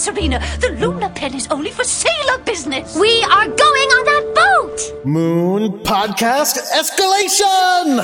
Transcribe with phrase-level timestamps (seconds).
[0.00, 0.40] Serena.
[0.60, 2.96] The Luna pen is only for sailor business.
[2.98, 5.04] We are going on that boat!
[5.04, 8.00] Moon Podcast Escalation!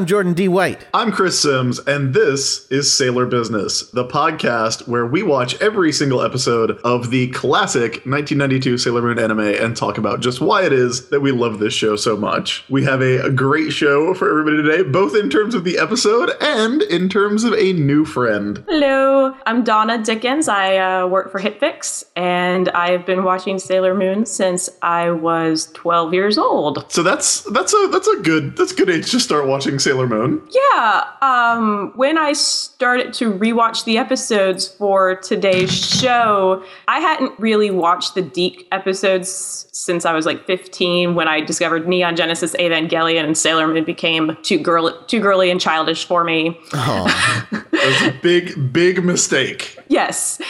[0.00, 0.48] I'm Jordan D.
[0.48, 0.86] White.
[0.94, 6.22] I'm Chris Sims, and this is Sailor Business, the podcast where we watch every single
[6.22, 11.10] episode of the classic 1992 Sailor Moon anime and talk about just why it is
[11.10, 12.64] that we love this show so much.
[12.70, 16.30] We have a, a great show for everybody today, both in terms of the episode
[16.40, 18.64] and in terms of a new friend.
[18.70, 20.48] Hello, I'm Donna Dickens.
[20.48, 26.14] I uh, work for HitFix, and I've been watching Sailor Moon since I was 12
[26.14, 26.90] years old.
[26.90, 29.89] So that's that's a that's a good that's a good age to start watching Sailor
[29.94, 30.42] Moon.
[30.50, 37.70] Yeah, um, when I started to rewatch the episodes for today's show, I hadn't really
[37.70, 43.24] watched the DiC episodes since I was like 15 when I discovered Neon Genesis Evangelion
[43.24, 46.58] and Sailor Moon became too girl too girly and childish for me.
[46.72, 49.78] That's a big big mistake.
[49.88, 50.40] Yes.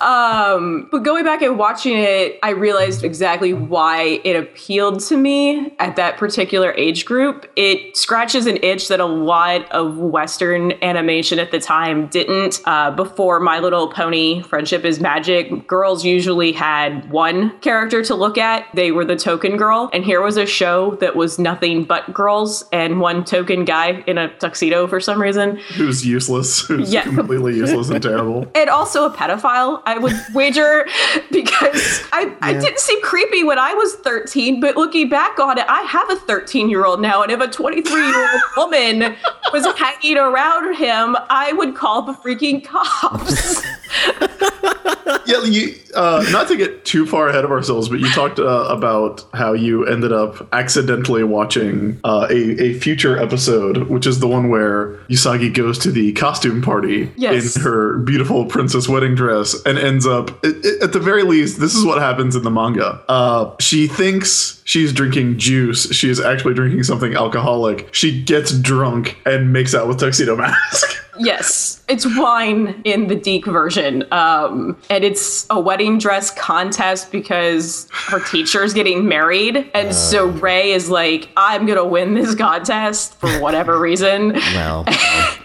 [0.00, 5.72] Um, but going back and watching it, I realized exactly why it appealed to me
[5.78, 7.50] at that particular age group.
[7.56, 12.60] It scratches an itch that a lot of Western animation at the time didn't.
[12.64, 18.36] Uh, before My Little Pony, Friendship is Magic, girls usually had one character to look
[18.38, 18.66] at.
[18.74, 19.90] They were the token girl.
[19.92, 24.18] And here was a show that was nothing but girls and one token guy in
[24.18, 25.56] a tuxedo for some reason.
[25.76, 26.60] Who's useless?
[26.66, 27.02] Who's Yeah.
[27.04, 28.46] completely useless and terrible.
[28.54, 30.86] and also a pedophile, I would wager,
[31.30, 35.66] because I, I didn't seem creepy when I was 13, but looking back on it,
[35.68, 39.16] I have a 13 year old now, and if a 23 year old woman
[39.52, 43.62] was hanging around him, I would call the freaking cops.
[45.26, 48.42] yeah, you, uh, not to get too far ahead of ourselves, but you talked uh,
[48.68, 54.28] about how you ended up accidentally watching uh, a, a future episode, which is the
[54.28, 57.56] one where Usagi goes to the costume party Yes.
[57.56, 61.60] in her beautiful princess wedding dress and ends up, it, it- at the very least,
[61.60, 63.02] this is what happens in the manga.
[63.08, 65.90] Uh, she thinks she's drinking juice.
[65.92, 67.94] She is actually drinking something alcoholic.
[67.94, 71.00] She gets drunk and makes out with Tuxedo Mask.
[71.18, 74.04] yes, it's wine in the DiC version.
[74.10, 79.70] Um, and it's a wedding dress contest because her teacher is getting married.
[79.74, 84.34] And so Ray is like, I'm going to win this contest for whatever reason.
[84.54, 84.84] Well,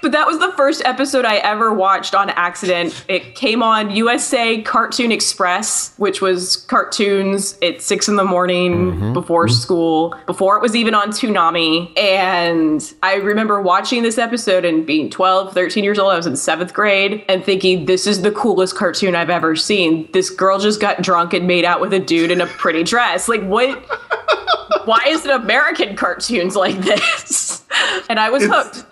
[0.02, 3.04] But that was the first episode I ever watched on accident.
[3.08, 9.48] It came on USA Cartoon Express, which was cartoons at six in the morning before
[9.48, 11.98] school, before it was even on Toonami.
[11.98, 16.12] And I remember watching this episode and being 12, 13 years old.
[16.12, 20.10] I was in seventh grade and thinking, this is the coolest cartoon I've ever seen.
[20.14, 23.28] This girl just got drunk and made out with a dude in a pretty dress.
[23.28, 23.70] Like, what?
[24.86, 27.64] Why is it American cartoons like this?
[28.10, 28.86] And I was It's- hooked.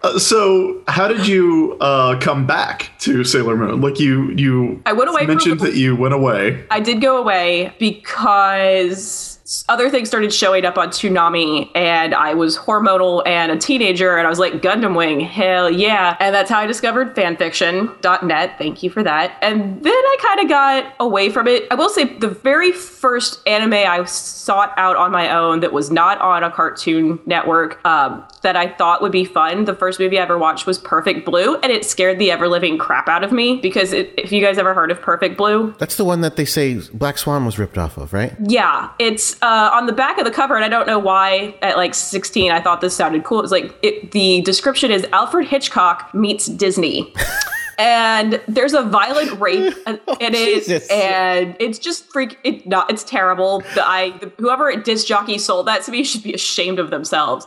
[0.00, 3.80] Uh, so, how did you uh, come back to Sailor Moon?
[3.80, 6.64] Like you, you I went away mentioned that you went away.
[6.70, 9.27] I did go away because
[9.68, 14.26] other things started showing up on Toonami, and I was hormonal and a teenager, and
[14.26, 16.16] I was like, Gundam Wing, hell yeah.
[16.20, 18.58] And that's how I discovered fanfiction.net.
[18.58, 19.38] Thank you for that.
[19.40, 21.66] And then I kind of got away from it.
[21.70, 25.90] I will say, the very first anime I sought out on my own that was
[25.90, 30.18] not on a cartoon network um, that I thought would be fun, the first movie
[30.18, 33.32] I ever watched was Perfect Blue, and it scared the ever living crap out of
[33.32, 36.36] me because it, if you guys ever heard of Perfect Blue, that's the one that
[36.36, 38.34] they say Black Swan was ripped off of, right?
[38.46, 41.54] yeah, it's uh, on the back of the cover, and I don't know why.
[41.62, 43.42] At like 16, I thought this sounded cool.
[43.42, 47.12] It's like it, the description is Alfred Hitchcock meets Disney.
[47.80, 50.90] And there's a violent rape in it, Jesus.
[50.90, 52.36] and it's just freak.
[52.42, 52.90] It not.
[52.90, 53.60] It's terrible.
[53.76, 57.46] The I the, whoever disc jockey sold that to me should be ashamed of themselves.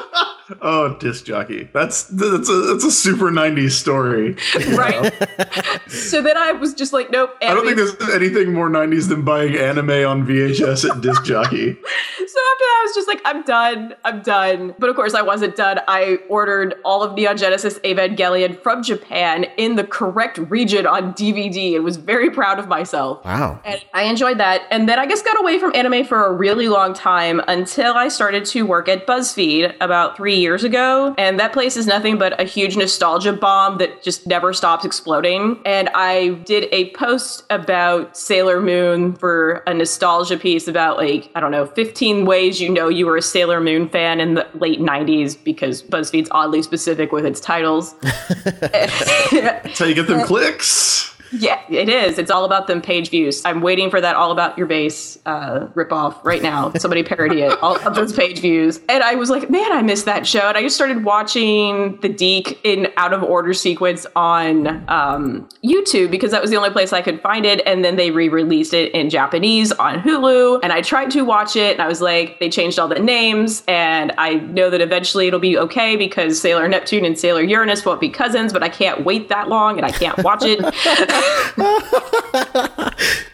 [0.61, 1.69] Oh, disc jockey.
[1.73, 4.35] That's that's a that's a super '90s story.
[4.75, 5.11] right?
[5.87, 7.35] so then I was just like, nope.
[7.41, 11.77] I don't think there's anything more '90s than buying anime on VHS at disc jockey.
[12.31, 13.95] So after that, I was just like, I'm done.
[14.05, 14.73] I'm done.
[14.79, 15.81] But of course, I wasn't done.
[15.89, 21.75] I ordered all of Neon Genesis Evangelion from Japan in the correct region on DVD
[21.75, 23.25] and was very proud of myself.
[23.25, 23.59] Wow.
[23.65, 24.61] And I enjoyed that.
[24.71, 28.07] And then I guess got away from anime for a really long time until I
[28.07, 32.39] started to work at BuzzFeed about three years ago, and that place is nothing but
[32.39, 35.59] a huge nostalgia bomb that just never stops exploding.
[35.65, 41.39] And I did a post about Sailor Moon for a nostalgia piece about like, I
[41.39, 44.79] don't know, 15 ways you know you were a Sailor Moon fan in the late
[44.79, 47.95] 90s because BuzzFeed's oddly specific with its titles.
[48.01, 51.10] How you get them clicks.
[51.31, 52.17] Yeah, it is.
[52.17, 53.43] It's all about them page views.
[53.45, 56.71] I'm waiting for that all about your base uh, ripoff right now.
[56.73, 57.57] Somebody parody it.
[57.61, 58.79] All of those page views.
[58.89, 60.41] And I was like, man, I missed that show.
[60.49, 66.11] And I just started watching the DiC in out of order sequence on um, YouTube
[66.11, 67.61] because that was the only place I could find it.
[67.65, 70.59] And then they re-released it in Japanese on Hulu.
[70.63, 73.63] And I tried to watch it, and I was like, they changed all the names,
[73.67, 78.01] and I know that eventually it'll be okay because Sailor Neptune and Sailor Uranus won't
[78.01, 78.53] be cousins.
[78.53, 80.59] But I can't wait that long, and I can't watch it.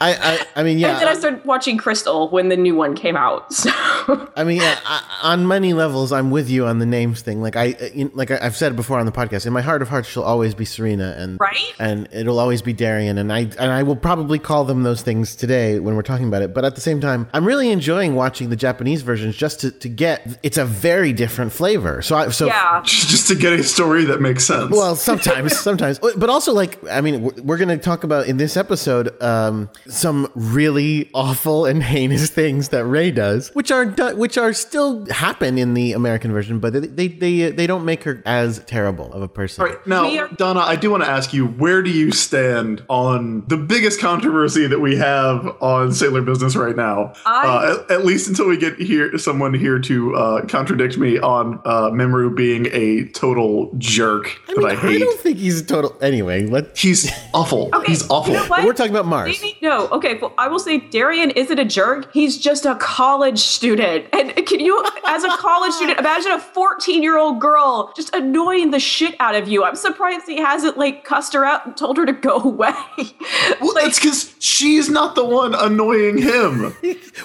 [0.00, 0.92] I, I mean, yeah.
[0.92, 3.46] And then I started watching Crystal when the new one came out.
[3.58, 7.42] So I mean, yeah, I, on many levels, I'm with you on the names thing.
[7.42, 7.74] Like I,
[8.14, 10.54] like I- I've said before on the podcast, in my heart of hearts, she'll always
[10.54, 11.74] be Serena, and Right?
[11.78, 15.34] and it'll always be Darien, and I and I will probably call them those things
[15.36, 16.54] today when we're talking about it.
[16.54, 19.88] But at the same time, I'm really enjoying watching the Japanese versions just to, to
[19.88, 20.38] get.
[20.42, 22.00] It's a very different flavor.
[22.00, 24.70] So I, so yeah, Just to get a story that makes sense.
[24.70, 28.36] well, sometimes, sometimes, but also like I mean, we're- we're going to talk about in
[28.36, 34.16] this episode um, some really awful and heinous things that Ray does, which are do-
[34.16, 38.04] which are still happen in the American version, but they they they, they don't make
[38.04, 39.62] her as terrible of a person.
[39.62, 42.84] All right, now, are- Donna, I do want to ask you, where do you stand
[42.88, 47.12] on the biggest controversy that we have on Sailor Business right now?
[47.26, 51.18] I- uh, at, at least until we get here, someone here to uh, contradict me
[51.18, 54.96] on uh, Mamoru being a total jerk I mean, that I hate.
[54.96, 55.96] I, don't think he's a total.
[56.00, 57.67] Anyway, let He's awful.
[57.74, 58.32] Okay, He's awful.
[58.34, 59.40] you know we're talking about Mars.
[59.42, 60.14] Maybe- no, okay.
[60.18, 62.12] Well, I will say Darien isn't a jerk.
[62.12, 64.06] He's just a college student.
[64.18, 68.70] And can you, as a college student, imagine a 14 year old girl just annoying
[68.72, 69.62] the shit out of you?
[69.64, 72.72] I'm surprised he hasn't like cussed her out and told her to go away.
[73.60, 76.74] Well, like, that's because she's not the one annoying him.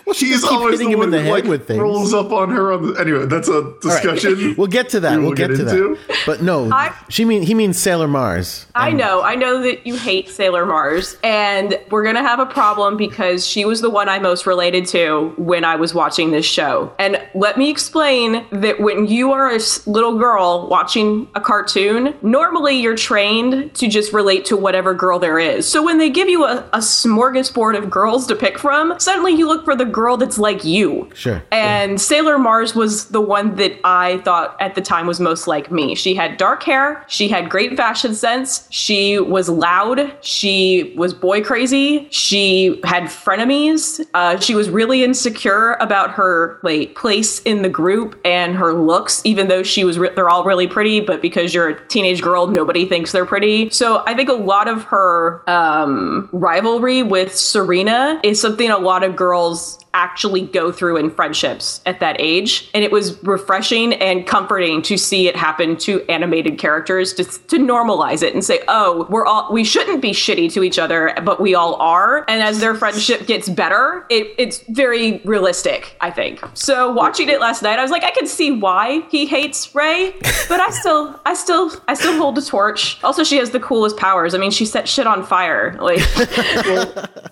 [0.06, 1.44] well, she He's just keep always hitting the him one in the who head like,
[1.46, 1.80] with things.
[1.80, 2.72] rolls up on her.
[2.74, 3.81] On the, anyway, that's a All right.
[3.81, 4.56] discussion.
[4.57, 5.18] We'll get to that.
[5.19, 5.96] we We'll get, get to into.
[6.07, 6.18] that.
[6.25, 8.66] But no, I- she mean he means Sailor Mars.
[8.75, 12.46] I um, know, I know that you hate Sailor Mars, and we're gonna have a
[12.46, 16.46] problem because she was the one I most related to when I was watching this
[16.46, 16.94] show.
[17.00, 22.80] And let me explain that when you are a little girl watching a cartoon, normally
[22.80, 25.68] you're trained to just relate to whatever girl there is.
[25.68, 29.48] So when they give you a, a smorgasbord of girls to pick from, suddenly you
[29.48, 31.10] look for the girl that's like you.
[31.14, 31.44] Sure.
[31.52, 35.72] And Sailor Mars was the one that I thought at the time was most like
[35.72, 35.96] me.
[35.96, 41.44] She had dark hair, she had great fashion sense, she was loud, she was boy
[41.44, 47.69] crazy, she had frenemies, uh, she was really insecure about her like place in the
[47.69, 51.54] group and her looks, even though she was re- they're all really pretty, but because
[51.54, 53.69] you're a teenage girl, nobody thinks they're pretty.
[53.69, 59.04] So I think a lot of her um, rivalry with Serena is something a lot
[59.04, 62.69] of girls actually go through in friendships at that age.
[62.74, 67.57] And it was refreshing and comforting to see it happen to animated characters to, to
[67.57, 71.40] normalize it and say, oh, we're all, we shouldn't be shitty to each other, but
[71.40, 72.25] we all are.
[72.28, 76.42] And as their friendship gets better, it, it's very realistic, I think.
[76.54, 80.13] So watching it last night, I was like, I can see why he hates Ray,
[80.50, 83.04] but I still, I still, I still hold the torch.
[83.04, 84.34] Also, she has the coolest powers.
[84.34, 85.78] I mean, she set shit on fire.
[85.80, 86.00] Like,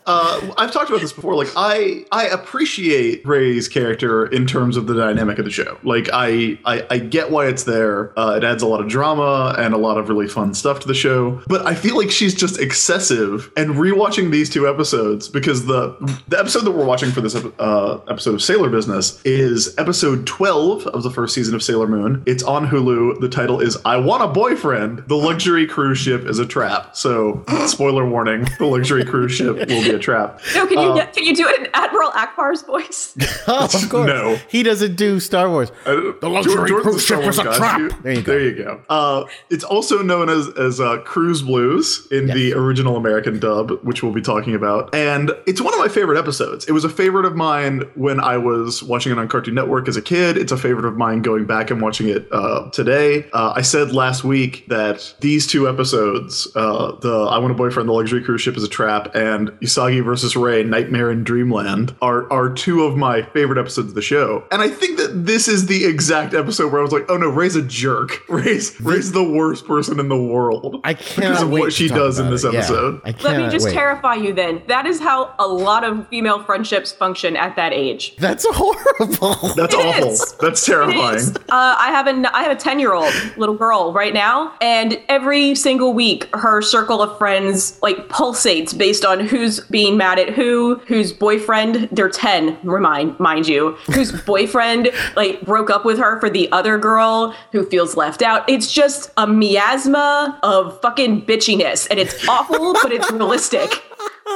[0.06, 1.36] uh, I've talked about this before.
[1.36, 5.78] Like, I I Ray's character in terms of the dynamic of the show.
[5.84, 8.18] Like, I I, I get why it's there.
[8.18, 10.88] Uh, it adds a lot of drama and a lot of really fun stuff to
[10.88, 11.42] the show.
[11.48, 13.52] But I feel like she's just excessive.
[13.58, 15.96] And rewatching these two episodes because the
[16.28, 20.88] the episode that we're watching for this uh, episode of Sailor Business is episode twelve
[20.88, 22.24] of the first season of Sailor Moon.
[22.26, 23.20] It's on Hulu.
[23.20, 26.96] The title is "I Want a Boyfriend." The luxury cruise ship is a trap.
[26.96, 30.42] So, spoiler warning: the luxury cruise ship will be a trap.
[30.56, 33.18] no, can you can you do it in Admiral Ackbar's voice?
[33.48, 34.08] Oh, of course.
[34.08, 34.38] No.
[34.50, 35.72] He doesn't do Star Wars.
[35.86, 37.92] The luxury cruise ship is a trap.
[38.04, 38.32] There you go.
[38.32, 38.82] There you go.
[38.88, 44.04] Uh, it's also known as as uh, Cruise Blues in the original American dub, which
[44.04, 44.94] we'll be talking about.
[44.94, 46.66] And it's one of my favorite episodes.
[46.66, 49.98] It was a favorite of mine when I was watching it on Cartoon Network as
[49.98, 50.38] a kid.
[50.38, 53.28] It's a favorite of mine going back and watching it uh, today.
[53.34, 57.90] Uh, I said last week that these two episodes, uh, the I Want a Boyfriend,
[57.90, 62.31] the Luxury Cruise Ship is a trap, and Usagi versus Ray, Nightmare in Dreamland, are
[62.32, 64.44] are two of my favorite episodes of the show.
[64.52, 67.28] And I think that this is the exact episode where I was like, oh no,
[67.30, 68.22] Ray's a jerk.
[68.30, 70.80] Ray's Ray's the worst person in the world.
[70.84, 72.54] I can't because of wait what she does in this it.
[72.54, 73.02] Yeah, episode.
[73.06, 73.74] I Let me just wait.
[73.74, 74.62] terrify you then.
[74.68, 78.16] That is how a lot of female friendships function at that age.
[78.18, 79.54] That's horrible.
[79.56, 80.08] That's It awful.
[80.12, 80.34] is.
[80.40, 81.16] That's terrifying.
[81.18, 81.36] is.
[81.36, 85.00] Uh, I have a I have a ten year old little girl right now, and
[85.10, 90.30] every single week her circle of friends like pulsates based on who's being mad at
[90.30, 91.90] who, whose boyfriend.
[91.92, 96.78] They're ten, remind mind you, whose boyfriend like broke up with her for the other
[96.78, 98.48] girl who feels left out.
[98.48, 103.84] It's just a miasma of fucking bitchiness, and it's awful, but it's realistic.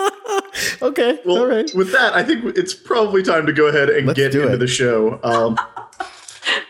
[0.82, 1.20] okay.
[1.26, 1.70] Well, all right.
[1.76, 4.58] with that, I think it's probably time to go ahead and Let's get into it.
[4.58, 5.20] the show.
[5.24, 5.58] Um,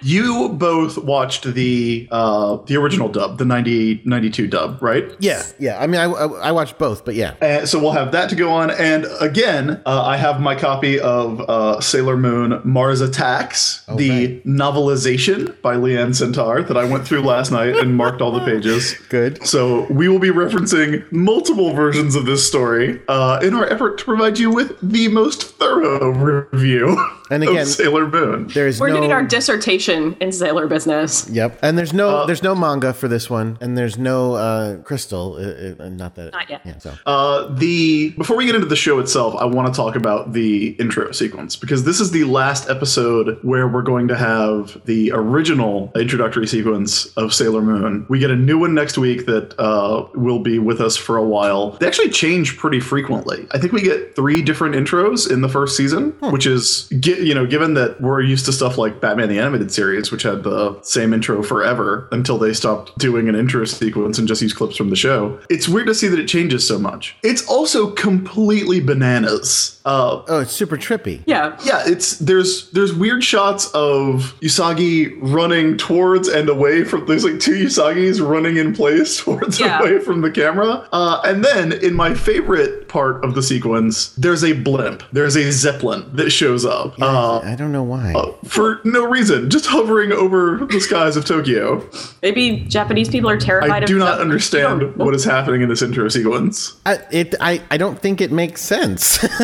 [0.01, 5.11] you both watched the uh, the original dub, the 90, 92 dub, right?
[5.19, 5.79] Yeah, yeah.
[5.79, 7.35] I mean, I, I, I watched both, but yeah.
[7.41, 8.71] Uh, so we'll have that to go on.
[8.71, 15.59] And again, uh, I have my copy of uh, Sailor Moon Mars Attacks, the novelization
[15.61, 18.93] by Lianne Sentar that I went through last night and marked all the pages.
[19.09, 19.45] Good.
[19.45, 24.05] So we will be referencing multiple versions of this story uh, in our effort to
[24.05, 28.47] provide you with the most thorough review And again, of Sailor Moon.
[28.47, 28.95] There is We're no.
[28.95, 31.27] getting our dissertation in Sailor business.
[31.29, 34.77] Yep, and there's no Uh, there's no manga for this one, and there's no uh,
[34.83, 35.35] crystal.
[35.35, 36.33] Uh, uh, not that.
[36.33, 36.61] Not yet.
[36.65, 36.77] Yeah.
[36.79, 40.33] So Uh, the before we get into the show itself, I want to talk about
[40.33, 45.11] the intro sequence because this is the last episode where we're going to have the
[45.13, 48.05] original introductory sequence of Sailor Moon.
[48.07, 51.23] We get a new one next week that uh, will be with us for a
[51.23, 51.71] while.
[51.79, 53.47] They actually change pretty frequently.
[53.51, 57.45] I think we get three different intros in the first season, which is you know
[57.47, 61.13] given that we're used to stuff like Batman the Animated Series, which had the same
[61.13, 64.95] intro forever until they stopped doing an intro sequence and just use clips from the
[64.95, 65.39] show.
[65.49, 67.15] It's weird to see that it changes so much.
[67.23, 69.81] It's also completely bananas.
[69.85, 71.21] Uh, oh, it's super trippy.
[71.25, 71.57] Yeah.
[71.63, 77.05] yeah, it's there's there's weird shots of Usagi running towards and away from.
[77.05, 79.79] There's like two Usagis running in place towards Yeah.
[79.79, 80.87] away from the camera.
[80.91, 85.03] Uh, and then in my favorite part of the sequence, there's a blimp.
[85.11, 86.99] There's a zeppelin that shows up.
[86.99, 88.13] Uh, I don't know why.
[88.45, 91.87] for no reason, just hovering over the skies of Tokyo.
[92.21, 94.21] Maybe Japanese people are terrified I of do not stuff.
[94.21, 96.75] understand what is happening in this intro sequence.
[96.85, 99.23] I, it I, I don't think it makes sense.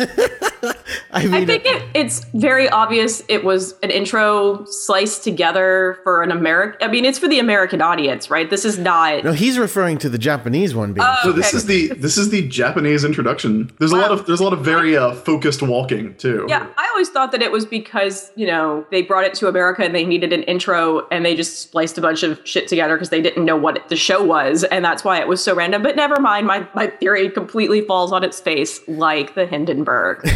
[1.12, 6.22] I mean, I think it, it's very obvious it was an intro sliced together for
[6.22, 6.82] an American.
[6.82, 8.48] I mean, it's for the American audience, right?
[8.48, 9.24] This is not.
[9.24, 11.06] no, he's referring to the Japanese one being.
[11.22, 13.70] So this is the this is the Japanese introduction.
[13.78, 16.46] There's a lot of there's a lot of very uh, focused walking too.
[16.48, 19.84] Yeah, I always thought that it was because, you know, they brought it to America
[19.84, 23.10] and they needed an intro and they just spliced a bunch of shit together because
[23.10, 24.64] they didn't know what the show was.
[24.64, 25.82] And that's why it was so random.
[25.82, 30.20] But never mind, my, my theory completely falls on its face like the Hindenburg.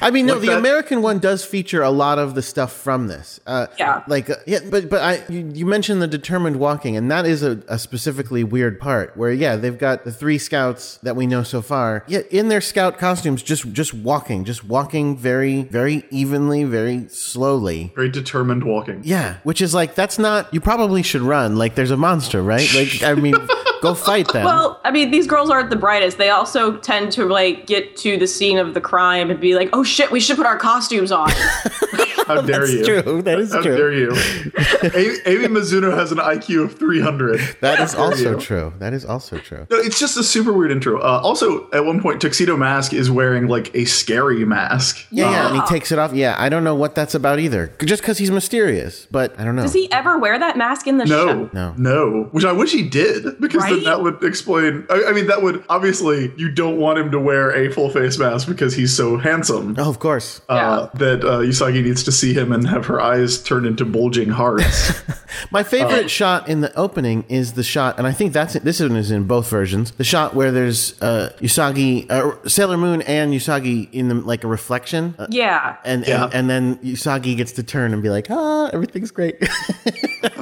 [0.00, 3.08] I mean, no, the that- American one does feature a lot of the stuff from
[3.08, 3.40] this.
[3.46, 4.02] Uh, Yeah.
[4.08, 7.42] like uh, yeah, but but I you, you mentioned the determined walking, and that is
[7.42, 11.42] a, a specifically weird part where yeah, they've got the three scouts that we know
[11.42, 16.64] so far, yet in their scout costumes, just just walking, just walking very very evenly,
[16.64, 17.92] very slowly.
[17.94, 19.00] Very determined walking.
[19.04, 20.52] Yeah, which is like that's not.
[20.52, 21.56] You probably should run.
[21.56, 22.68] Like there's a monster, right?
[22.74, 23.34] Like I mean,
[23.84, 24.44] go fight them.
[24.44, 26.18] well, I mean, these girls aren't the brightest.
[26.18, 29.68] They also tend to, like, get to the scene of the crime and be like,
[29.72, 31.30] oh shit, we should put our costumes on.
[32.26, 32.84] How dare That's you?
[33.02, 33.22] true.
[33.22, 33.76] That is How true.
[33.76, 34.10] dare you?
[34.82, 37.58] A- Amy Mizuno has an IQ of 300.
[37.60, 38.40] that is also you?
[38.40, 38.72] true.
[38.78, 39.66] That is also true.
[39.70, 40.98] No, it's just a super weird intro.
[41.00, 45.06] Uh, also, at one point, Tuxedo Mask is wearing like a scary mask.
[45.10, 45.66] Yeah, yeah, and he Ah.
[45.66, 46.12] takes it off.
[46.14, 47.72] Yeah, I don't know what that's about either.
[47.84, 49.62] Just because he's mysterious, but I don't know.
[49.62, 51.50] Does he ever wear that mask in the No, show?
[51.52, 51.74] No.
[51.76, 52.28] no.
[52.32, 54.86] Which I wish he did, because then that would explain.
[54.90, 58.18] I, I mean, that would obviously you don't want him to wear a full face
[58.18, 59.74] mask because he's so handsome.
[59.78, 60.40] oh, of course.
[60.48, 64.30] Uh, that uh, Usagi needs to see him and have her eyes turn into bulging
[64.30, 65.02] hearts.
[65.50, 68.80] My uh, favorite shot in the opening is the shot, and I think that's this
[68.80, 69.90] one is in both versions.
[69.92, 74.48] The shot where there's uh, Usagi, uh, Sailor Moon, and Usagi in the, like a
[74.48, 75.76] reflection, uh, Yeah.
[75.84, 76.24] and, Yeah.
[76.32, 79.36] and and then Usagi gets to turn and be like, ah, everything's great.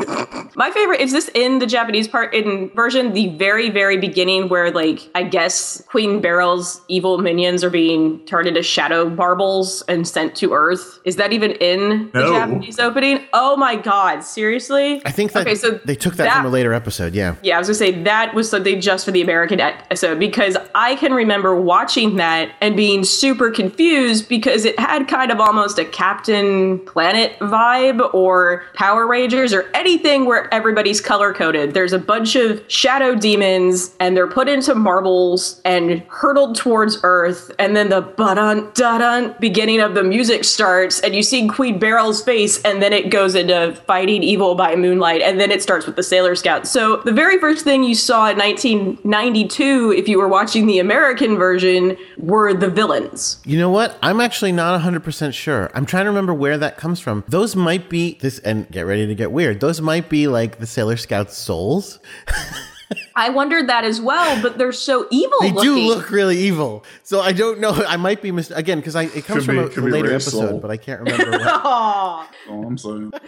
[0.63, 4.71] My favorite is this in the Japanese part in version, the very, very beginning where
[4.71, 10.37] like I guess Queen Beryl's evil minions are being turned into shadow marbles and sent
[10.37, 11.01] to Earth.
[11.05, 13.25] Is that even in the Japanese opening?
[13.33, 15.03] Oh my god, seriously?
[15.05, 17.13] I think that okay, so they took that, from a later episode.
[17.13, 17.35] Yeah.
[17.43, 20.95] yeah, I was gonna say that was something just for the American episode because I
[20.95, 25.85] can remember watching that and being super confused because it had kind of almost a
[25.85, 31.75] Captain Planet vibe or Power Rangers or anything where it everybody's color coded.
[31.75, 37.51] There's a bunch of shadow demons, and they're put into marbles and hurtled towards Earth.
[37.59, 42.23] And then the ba-dun, da-dun beginning of the music starts, and you see Queen Beryl's
[42.23, 45.97] face, and then it goes into fighting evil by moonlight, and then it starts with
[45.97, 46.71] the Sailor Scouts.
[46.71, 51.37] So the very first thing you saw in 1992, if you were watching the American
[51.37, 53.41] version, were the villains.
[53.45, 53.99] You know what?
[54.03, 55.71] I'm actually not 100% sure.
[55.75, 57.25] I'm trying to remember where that comes from.
[57.27, 59.61] Those might be this and get ready to get weird.
[59.61, 61.99] Those might be like the Sailor Scouts souls.
[63.17, 65.39] I wondered that as well, but they're so evil.
[65.41, 65.75] They looking.
[65.75, 66.85] do look really evil.
[67.05, 67.71] So I don't know.
[67.89, 70.11] I might be mis- again because I it comes Could from be- a, a later
[70.11, 70.59] episode, soul.
[70.61, 71.43] but I can't remember what.
[72.49, 73.11] Oh, I'm sorry.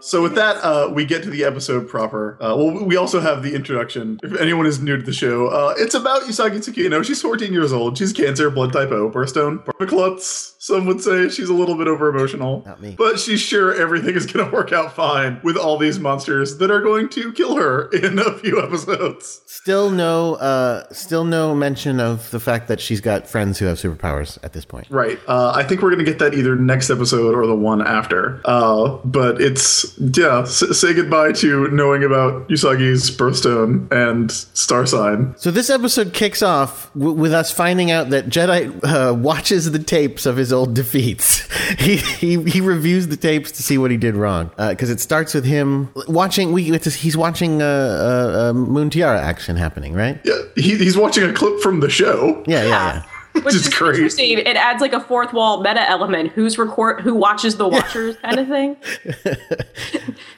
[0.00, 2.36] so with that, uh, we get to the episode proper.
[2.40, 4.20] Uh, well, we also have the introduction.
[4.22, 7.04] If anyone is new to the show, uh, it's about Usagi Tsukino.
[7.04, 7.98] She's 14 years old.
[7.98, 10.54] She's Cancer, blood type O, birthstone, Klutz.
[10.58, 12.62] Some would say she's a little bit over emotional.
[12.66, 12.94] Not me.
[12.98, 16.70] But she's sure everything is going to work out fine with all these monsters that
[16.70, 19.42] are going to kill her in a few episodes.
[19.46, 23.78] Still no, uh, still no mention of the fact that she's got friends who have
[23.78, 24.88] superpowers at this point.
[24.90, 25.18] Right.
[25.28, 28.40] Uh, I think we're going to get that either next episode or the one after.
[28.44, 35.34] Uh, but it's, yeah, s- say goodbye to knowing about Usagi's birthstone and star sign.
[35.36, 39.78] So this episode kicks off w- with us finding out that Jadeite uh, watches the
[39.78, 41.48] tapes of his old defeats.
[41.78, 45.34] he, he he reviews the tapes to see what he did wrong because it starts
[45.34, 46.52] with him watching.
[46.52, 50.20] We it's, he's watching uh, uh, uh, Moon Tiara action happening, right?
[50.24, 52.42] Yeah, he, he's watching a clip from the show.
[52.46, 53.02] Yeah, yeah, yeah.
[53.44, 53.94] Which is great.
[53.96, 54.38] interesting.
[54.38, 56.32] It adds like a fourth wall meta element.
[56.32, 57.00] Who's record?
[57.00, 58.76] Who watches the Watchers kind of thing.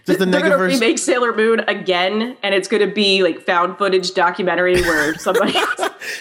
[0.04, 4.12] Does the They're gonna remake Sailor Moon again, and it's gonna be like found footage
[4.14, 5.52] documentary where somebody.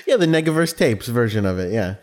[0.06, 1.72] Yeah, the Negaverse tapes version of it.
[1.72, 1.96] Yeah,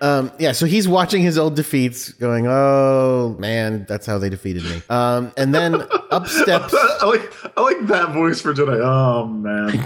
[0.00, 0.52] um, yeah.
[0.52, 5.32] So he's watching his old defeats, going, "Oh man, that's how they defeated me." Um,
[5.36, 6.74] and then up steps.
[6.74, 8.80] I like I like that voice for Jadeite.
[8.82, 9.84] Oh man.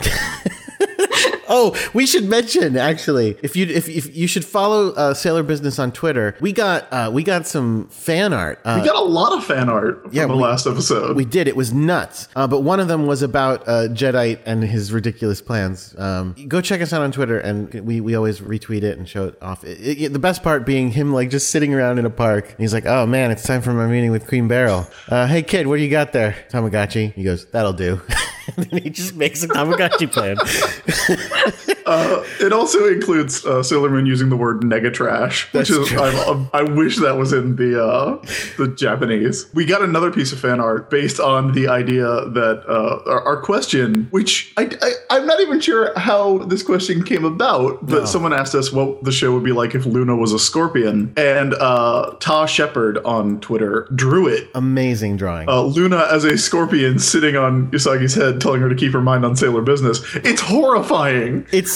[1.48, 5.78] Oh, we should mention actually, if you if, if you should follow uh, Sailor Business
[5.78, 8.60] on Twitter, we got uh, we got some fan art.
[8.64, 11.16] Uh, We got a lot of fan art from Yeah, the we- last episode.
[11.16, 11.48] we did.
[11.48, 12.28] It was nuts.
[12.36, 15.94] Uh, but one of them was about uh, Jadeite and his ridiculous plans.
[15.98, 19.26] Um, go check us out on Twitter, and we, we always retweet it and show
[19.26, 19.64] it off.
[19.64, 22.54] It- it- the best part being him like just sitting around in a park.
[22.58, 24.86] He's like, "Oh man, it's time for my meeting with Queen Beryl.
[25.08, 26.34] Uh, hey kid, what do you got there?
[26.50, 28.00] Tamagotchi." He goes, "That'll do."
[28.56, 30.36] and then he just makes a Tamagotchi plan.
[31.86, 35.92] Uh, it also includes uh, Sailor Moon using the word negatrash, which is.
[35.92, 38.16] I, I wish that was in the uh,
[38.58, 39.46] the Japanese.
[39.54, 43.40] We got another piece of fan art based on the idea that uh, our, our
[43.40, 44.68] question, which I,
[45.10, 49.04] I am not even sure how this question came about, but someone asked us what
[49.04, 53.40] the show would be like if Luna was a scorpion, and uh, Ta Shepard on
[53.40, 54.48] Twitter drew it.
[54.54, 55.48] Amazing drawing.
[55.48, 59.24] Uh, Luna as a scorpion sitting on Usagi's head, telling her to keep her mind
[59.24, 60.02] on sailor business.
[60.16, 61.46] It's horrifying.
[61.52, 61.75] It's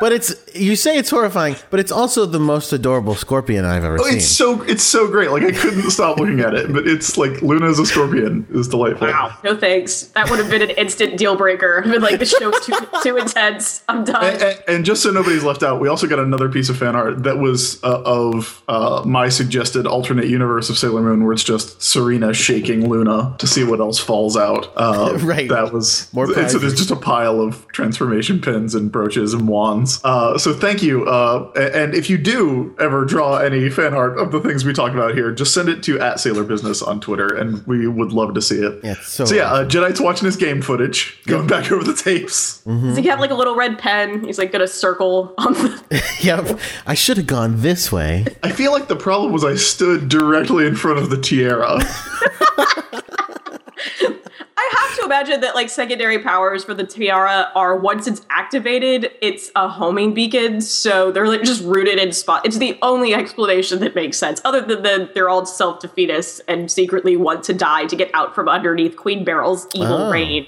[0.00, 3.98] but it's you say it's horrifying, but it's also the most adorable scorpion I've ever
[3.98, 4.12] seen.
[4.12, 5.30] Oh, It's so it's so great.
[5.30, 6.72] Like I couldn't stop looking at it.
[6.72, 9.08] But it's like Luna as a scorpion is delightful.
[9.08, 10.02] wow, no thanks.
[10.14, 11.82] That would have been an instant deal breaker.
[11.84, 13.82] I've been like, the show's too too intense.
[13.88, 14.24] I'm done.
[14.24, 16.94] And, and- and just so nobody's left out, we also got another piece of fan
[16.94, 21.42] art that was uh, of uh, my suggested alternate universe of Sailor Moon, where it's
[21.42, 24.72] just Serena shaking Luna to see what else falls out.
[24.76, 25.48] Uh, Right.
[25.48, 29.48] That was More and So there's just a pile of transformation pins and brooches and
[29.48, 29.87] wands.
[30.04, 31.06] Uh, so thank you.
[31.06, 34.92] Uh, and if you do ever draw any fan art of the things we talk
[34.92, 38.34] about here, just send it to at Sailor Business on Twitter, and we would love
[38.34, 38.80] to see it.
[38.84, 42.58] Yeah, so so yeah, uh, Jadeite's watching his game footage, going back over the tapes.
[42.62, 44.24] Does he have like a little red pen?
[44.24, 46.04] He's like got a circle on the.
[46.20, 46.58] yep.
[46.86, 48.26] I should have gone this way.
[48.42, 51.78] I feel like the problem was I stood directly in front of the tiara.
[55.10, 59.10] I have to imagine that like secondary powers for the tiara are once it's activated,
[59.20, 62.44] it's a homing beacon, so they're like just rooted in spot.
[62.46, 66.70] It's the only explanation that makes sense, other than that they're all self defeatists and
[66.70, 70.10] secretly want to die to get out from underneath Queen Beryl's evil Oh.
[70.10, 70.46] reign.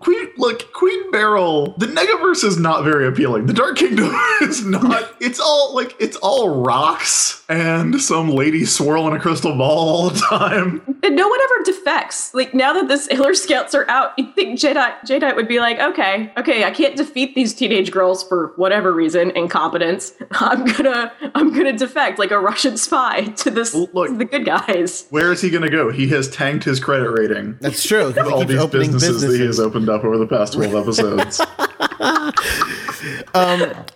[0.00, 1.74] Queen, look, Queen Beryl.
[1.78, 3.46] The Negaverse is not very appealing.
[3.46, 5.14] The Dark Kingdom is not.
[5.20, 10.18] It's all like it's all rocks and some lady swirling a crystal ball all the
[10.20, 10.82] time.
[11.02, 12.34] And no one ever defects.
[12.34, 15.78] Like now that the Sailor Scouts are out, you'd think Jadeite Jadeite would be like,
[15.78, 20.14] okay, okay, I can't defeat these teenage girls for whatever reason, incompetence.
[20.32, 24.08] I'm gonna I'm gonna defect like a Russian spy to this Look.
[24.08, 25.06] to the good guys.
[25.10, 25.90] Where is he going to go?
[25.90, 27.56] He has tanked his credit rating.
[27.60, 28.12] That's true.
[28.18, 31.40] all these opening businesses, that he has opened up over the past 12 episodes.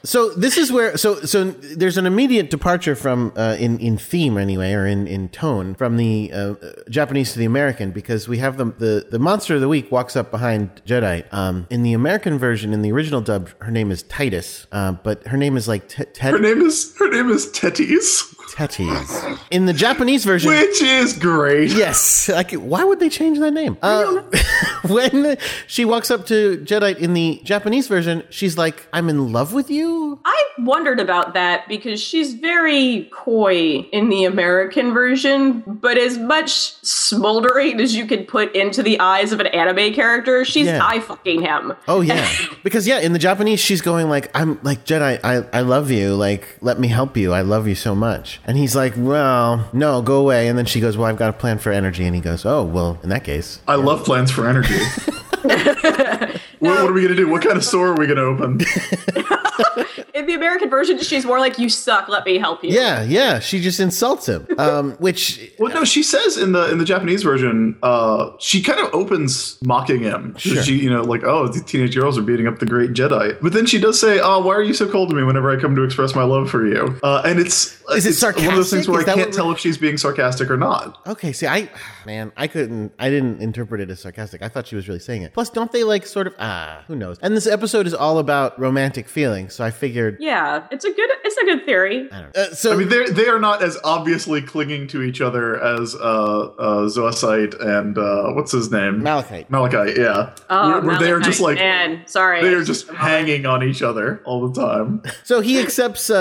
[0.03, 4.37] So this is where so so there's an immediate departure from uh, in in theme
[4.39, 6.55] anyway or in in tone from the uh,
[6.89, 10.17] Japanese to the American because we have the the the monster of the week walks
[10.17, 11.33] up behind Jadeite.
[11.33, 15.27] Um, in the American version, in the original dub, her name is Titus, uh, but
[15.27, 19.39] her name is like T- Her name is her name is Tetis, Tetis.
[19.51, 21.71] In the Japanese version, which is great.
[21.73, 22.29] Yes.
[22.29, 23.77] Like, why would they change that name?
[23.83, 24.23] Uh,
[24.89, 25.37] when
[25.67, 29.71] she walks up to Jadeite in the Japanese version, she's like, "I'm in love with
[29.71, 36.17] you." I wondered about that because she's very coy in the American version, but as
[36.19, 36.51] much
[36.85, 40.79] smoldering as you could put into the eyes of an anime character, she's Yeah.
[40.83, 41.73] eye fucking him.
[41.89, 42.29] Oh yeah,
[42.63, 45.21] because yeah, in the Japanese, she's going like, "I'm like Jadeite.
[45.25, 46.15] I I love you.
[46.15, 47.33] Like, let me help you.
[47.33, 50.81] I love you so much." And he's like, "Well, no, go away." And then she
[50.81, 53.25] goes, "Well, I've got a plan for energy." And he goes, "Oh, well, in that
[53.25, 54.79] case." I love plans for energy.
[56.65, 57.29] what, what are we gonna do?
[57.29, 58.61] What kind of store are we gonna open?
[60.15, 62.09] In the American version, she's more like, "You suck.
[62.09, 64.47] Let me help you." Yeah, yeah, she just insults him.
[64.59, 68.79] Um, which Well, no, she says in the in the Japanese version, uh, she kind
[68.81, 70.37] of opens mocking him.
[70.39, 70.63] Sure.
[70.63, 73.41] She, you know, like, oh, the teenage girls are beating up the great Jadeite.
[73.43, 75.61] But then she does say, "Oh, why are you so cold to me whenever I
[75.61, 78.55] come to express my love for you?" Uh, and it's Is it it's One of
[78.55, 78.89] those things sarcastic?
[78.89, 81.01] where Is I can't tell if she's being sarcastic or not.
[81.09, 81.69] Okay, see, I
[82.07, 84.43] man, I couldn't, I didn't interpret it as sarcastic.
[84.43, 85.35] I thought she was really saying it.
[85.35, 87.19] Plus, don't they like sort of ah, who knows?
[87.21, 90.17] And this episode is all about romantic feelings, so I figured.
[90.21, 92.09] Yeah, it's a good it's a good theory.
[92.13, 92.43] I don't know.
[92.43, 95.95] Uh, so I mean, they they are not as obviously clinging to each other as
[95.95, 99.51] uh, uh, Zoisite and uh, what's his name, Malachite.
[99.51, 99.97] Malachite.
[99.99, 103.63] Yeah, Oh, where, where they are just like man, sorry, they are just hanging on
[103.63, 105.03] each other all the time.
[105.25, 106.11] So he accepts.
[106.11, 106.15] Uh,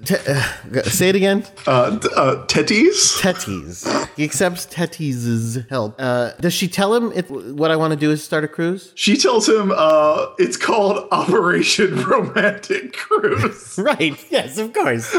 [0.00, 0.32] uh, te-
[0.78, 1.44] uh, say it again.
[1.66, 3.20] Uh, t- uh, Tetis.
[3.20, 4.08] Tetis.
[4.16, 5.94] He accepts Tetis's help.
[6.00, 8.92] Uh, does she tell him it, what I want to do is start a cruise?
[8.96, 13.66] She tells him uh, it's called Operation Romantic Cruise.
[13.80, 14.14] Right.
[14.30, 15.14] Yes, of course.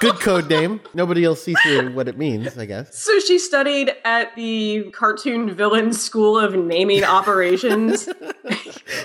[0.00, 0.80] Good code name.
[0.94, 2.56] Nobody will see through what it means.
[2.58, 2.96] I guess.
[2.98, 8.08] So she studied at the cartoon villain school of naming operations.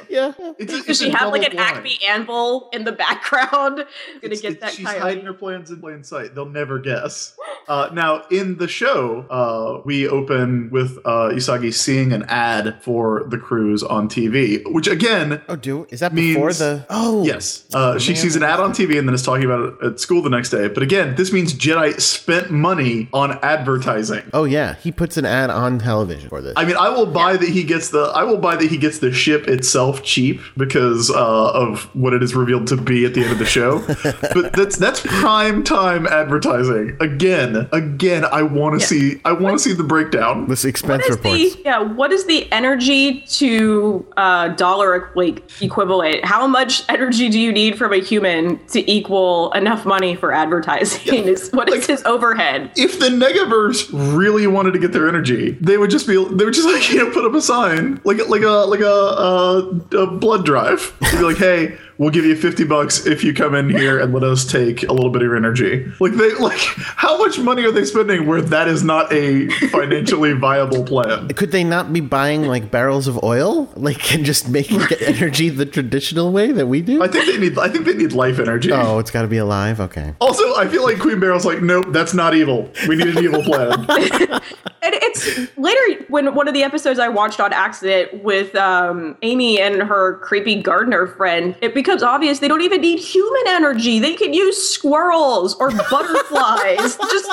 [0.10, 0.34] Yeah.
[0.58, 1.78] It's a- Does it's she a have like an double blind.
[1.78, 3.78] Acme anvil in the background?
[3.78, 3.86] Gonna
[4.22, 5.00] It's- get it's- that she's coyote.
[5.02, 6.34] hiding her plans in plain sight.
[6.34, 7.36] They'll never guess.
[7.68, 13.26] Uh, now, in the show, uh, we open with uh, Usagi seeing an ad for
[13.28, 16.86] the cruise on TV, which again, Oh, do is that before the?
[16.90, 19.86] Oh, yes, uh, she sees an ad on TV and then is talking about it
[19.86, 20.68] at school the next day.
[20.68, 24.24] But again, this means Jadeite spent money on advertising.
[24.34, 26.52] Oh yeah, he puts an ad on television for this.
[26.58, 28.12] I mean, I will buy that he gets the.
[28.14, 32.22] I will buy that he gets the ship itself cheap because uh, of what it
[32.22, 33.80] is revealed to be at the end of the show.
[34.34, 36.98] but that's that's prime time advertising.
[37.00, 39.22] Again, again, I want to see.
[39.24, 40.48] I want to see the breakdown.
[40.50, 41.56] this expense What is reports.
[41.56, 41.80] the yeah?
[41.80, 46.26] What is the energy to uh, dollar like equivalent?
[46.26, 51.26] How much energy do you need from a human to equal enough money for advertising?
[51.28, 52.72] Is what is his overhead?
[52.76, 56.16] If the Negaverse really wanted to get their energy, they would just be.
[56.16, 58.98] They would just like you know put up a sign like like a like a,
[59.30, 59.60] a,
[59.98, 60.94] a blood drive.
[61.02, 61.78] They'd be like, hey.
[61.98, 64.92] We'll give you 50 bucks if you come in here and let us take a
[64.92, 65.92] little bit of your energy.
[66.00, 70.34] Like they like how much money are they spending where that is not a financially
[70.40, 71.30] viable plan?
[71.30, 75.66] Could they not be buying like barrels of oil, like and just making energy the
[75.66, 77.02] traditional way that we do?
[77.02, 78.72] I think they need I think they need life energy.
[78.72, 79.80] oh, it's got to be alive.
[79.80, 80.14] Okay.
[80.20, 82.70] Also, I feel like Queen Beryl's like, nope, that's not evil.
[82.88, 83.86] We need an evil plan.
[84.86, 89.60] And it's later when one of the episodes I watched on accident with um, Amy
[89.60, 94.00] and her creepy gardener friend, it becomes obvious they don't even need human energy.
[94.00, 96.98] They can use squirrels or butterflies.
[97.12, 97.30] Just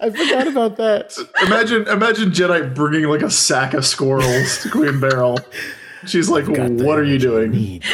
[0.00, 1.16] I forgot about that.
[1.42, 5.38] imagine imagine Jadeite bringing like a sack of squirrels to Queen Beryl.
[6.06, 7.82] She's like, what are you doing?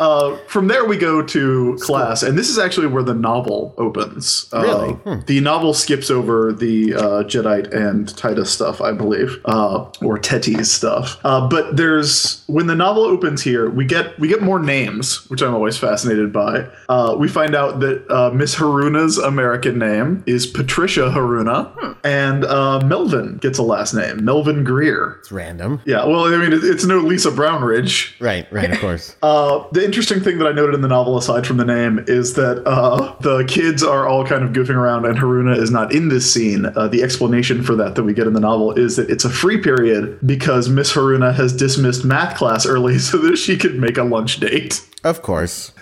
[0.00, 4.48] Uh, from there, we go to class, and this is actually where the novel opens.
[4.50, 4.92] Uh, Really?
[4.94, 5.20] Hmm.
[5.26, 10.66] The novel skips over the uh, Jadeite and Titus stuff, I believe, uh, or Tetis
[10.68, 11.18] stuff.
[11.22, 15.42] Uh, but there's when the novel opens here, we get we get more names, which
[15.42, 16.66] I'm always fascinated by.
[16.88, 21.92] Uh, we find out that uh, Miss Haruna's American name is Patricia Haruna, Hmm.
[22.04, 25.16] and uh, Melvin gets a last name, Melvin Greer.
[25.20, 25.82] It's random.
[25.84, 28.18] Yeah, well, I mean, it- it's no Lisa Brownridge.
[28.20, 28.46] Right.
[28.52, 28.70] Right.
[28.70, 29.16] Of course.
[29.30, 32.34] Uh, the interesting thing that I noted in the novel, aside from the name, is
[32.34, 36.08] that uh, the kids are all kind of goofing around, and Haruna is not in
[36.08, 36.66] this scene.
[36.66, 39.30] Uh, the explanation for that that we get in the novel is that it's a
[39.30, 43.98] free period because Miss Haruna has dismissed math class early so that she could make
[43.98, 44.84] a lunch date.
[45.04, 45.72] Of course.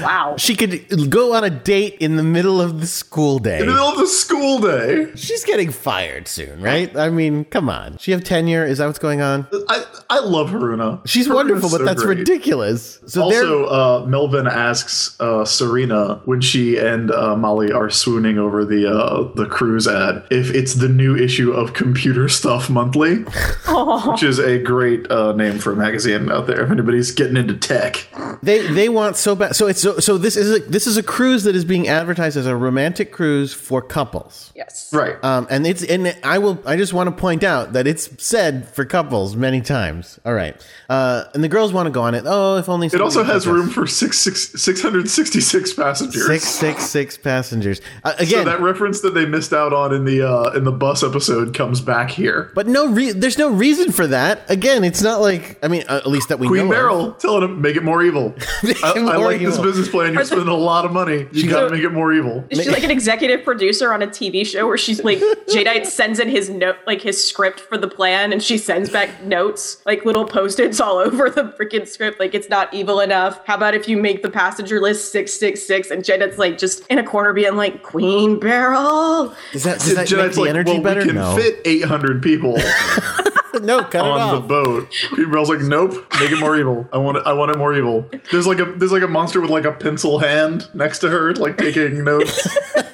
[0.00, 0.34] wow.
[0.38, 3.60] She could go on a date in the middle of the school day.
[3.60, 5.12] In the middle of the school day.
[5.14, 6.94] She's getting fired soon, right?
[6.96, 7.98] I mean, come on.
[7.98, 8.64] She have tenure?
[8.64, 9.46] Is that what's going on?
[9.68, 10.91] I, I love Haruna.
[10.96, 11.02] Serena.
[11.06, 12.18] She's Serena's wonderful, but so that's great.
[12.18, 12.98] ridiculous.
[13.06, 18.64] So Also, uh, Melvin asks uh, Serena when she and uh, Molly are swooning over
[18.64, 23.16] the uh, the cruise ad if it's the new issue of Computer Stuff Monthly,
[24.10, 26.62] which is a great uh, name for a magazine out there.
[26.62, 28.06] If anybody's getting into tech,
[28.42, 29.56] they they want so bad.
[29.56, 32.36] So it's so, so this is a this is a cruise that is being advertised
[32.36, 34.52] as a romantic cruise for couples.
[34.54, 34.92] Yes.
[34.92, 35.22] right?
[35.24, 38.68] Um, and it's and I will I just want to point out that it's said
[38.68, 40.18] for couples many times.
[40.24, 40.56] All right,
[40.92, 42.24] uh, and the girls want to go on it.
[42.26, 43.56] Oh, if only it also has took us.
[43.56, 46.26] room for six, six, 666 passengers.
[46.26, 47.80] six six six passengers.
[48.04, 50.70] Uh, so again, that reference that they missed out on in the uh, in the
[50.72, 52.52] bus episode comes back here.
[52.54, 54.42] but no, re- there's no reason for that.
[54.50, 56.64] Again, it's not like I mean, uh, at least that we Queen know.
[56.64, 56.70] of.
[56.70, 58.34] Beryl telling him make it more evil.
[58.62, 60.12] I, it I more like this business plan.
[60.12, 61.26] You're spending a lot of money.
[61.32, 62.44] You got to make it more evil.
[62.50, 66.18] Is she like an executive producer on a TV show where she's like Jadeite sends
[66.18, 70.04] in his note like his script for the plan and she sends back notes like
[70.04, 73.40] little post-its all over the freaking script like it's not evil enough.
[73.46, 77.04] How about if you make the passenger list 666 and Jadeite's like just in a
[77.04, 79.34] corner being like Queen Beryl.
[79.52, 81.00] Does that, does that Jadeite's make the like, energy well, better?
[81.00, 82.56] we can no, fit 800 people
[83.62, 84.92] no, cut it on the boat.
[85.12, 86.88] Queen Beryl's like, nope, make it more evil.
[86.92, 87.22] I want it.
[87.26, 88.08] I want it more evil.
[88.30, 91.34] There's like a there's like a monster with like a pencil hand next to her,
[91.34, 92.48] like taking notes.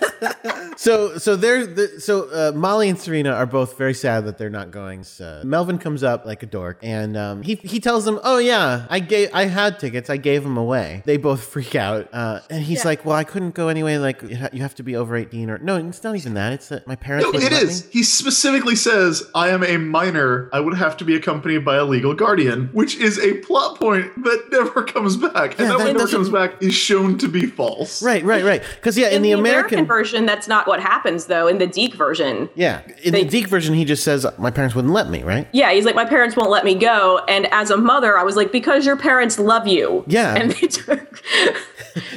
[0.79, 4.49] So, so they're the, so uh, Molly and Serena are both very sad that they're
[4.49, 5.03] not going.
[5.03, 8.87] So Melvin comes up like a dork, and um, he he tells them, "Oh yeah,
[8.89, 12.63] I gave I had tickets, I gave them away." They both freak out, uh, and
[12.63, 13.99] he's like, "Well, I couldn't go anyway.
[13.99, 16.53] Like you have to be over eighteen, or no, it's not even that.
[16.53, 17.25] It's that my parents.
[17.25, 17.85] No, wouldn't it let is.
[17.85, 20.48] me." He specifically says, I am a minor.
[20.53, 24.13] I would have to be accompanied by a legal guardian, which is a plot point
[24.25, 25.59] that never comes back.
[25.59, 28.03] Yeah, and that, that one never comes back is shown to be false.
[28.03, 28.63] Right, right, right.
[28.77, 31.47] Because yeah, in, In the, American, version, that's not what happens though.
[31.47, 34.75] In the DiC version, yeah, in they- the DiC version, he just says my parents
[34.75, 35.23] wouldn't let me.
[35.23, 35.47] Right.
[35.53, 37.21] yeah, he's like, my parents won't let me go.
[37.29, 40.05] And as a mother, I was like, because your parents love you.
[40.07, 40.35] Yeah.
[40.35, 41.23] And they took.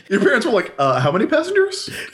[0.10, 1.90] Your parents were like, uh, how many passengers?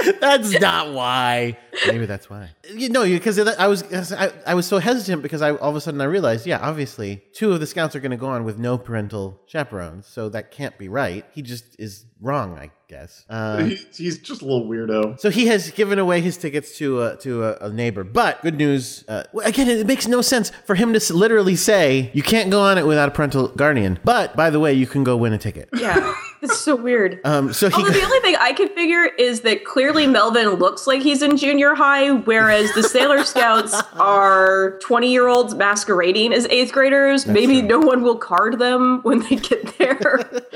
[0.00, 0.20] Is on this boat?
[0.20, 1.56] That's not why.
[1.86, 2.50] Maybe that's why.
[2.74, 3.82] You know, because I was
[4.12, 7.22] I, I was so hesitant because I all of a sudden I realized, yeah, obviously
[7.32, 10.50] two of the scouts are going to go on with no parental chaperones, so that
[10.50, 11.24] can't be right.
[11.32, 13.24] He just is wrong, I guess.
[13.30, 15.18] Uh, He- he's just a little weirdo.
[15.20, 18.04] so he has given away his tickets to a, to a, a neighbor.
[18.04, 22.22] But good news, uh, again, it makes no sense for him to literally say you
[22.22, 23.98] can't go on it without a parental guardian.
[24.04, 25.68] But by the way, you can go win a ticket.
[25.76, 26.14] Yeah.
[26.40, 27.20] This is so weird.
[27.24, 30.86] Um, so he Although the only thing I can figure is that clearly Melvin looks
[30.86, 36.46] like he's in junior high, whereas the Sailor Scouts are 20 year olds masquerading as
[36.46, 37.26] eighth graders.
[37.26, 39.98] Maybe no one will card them when they get there.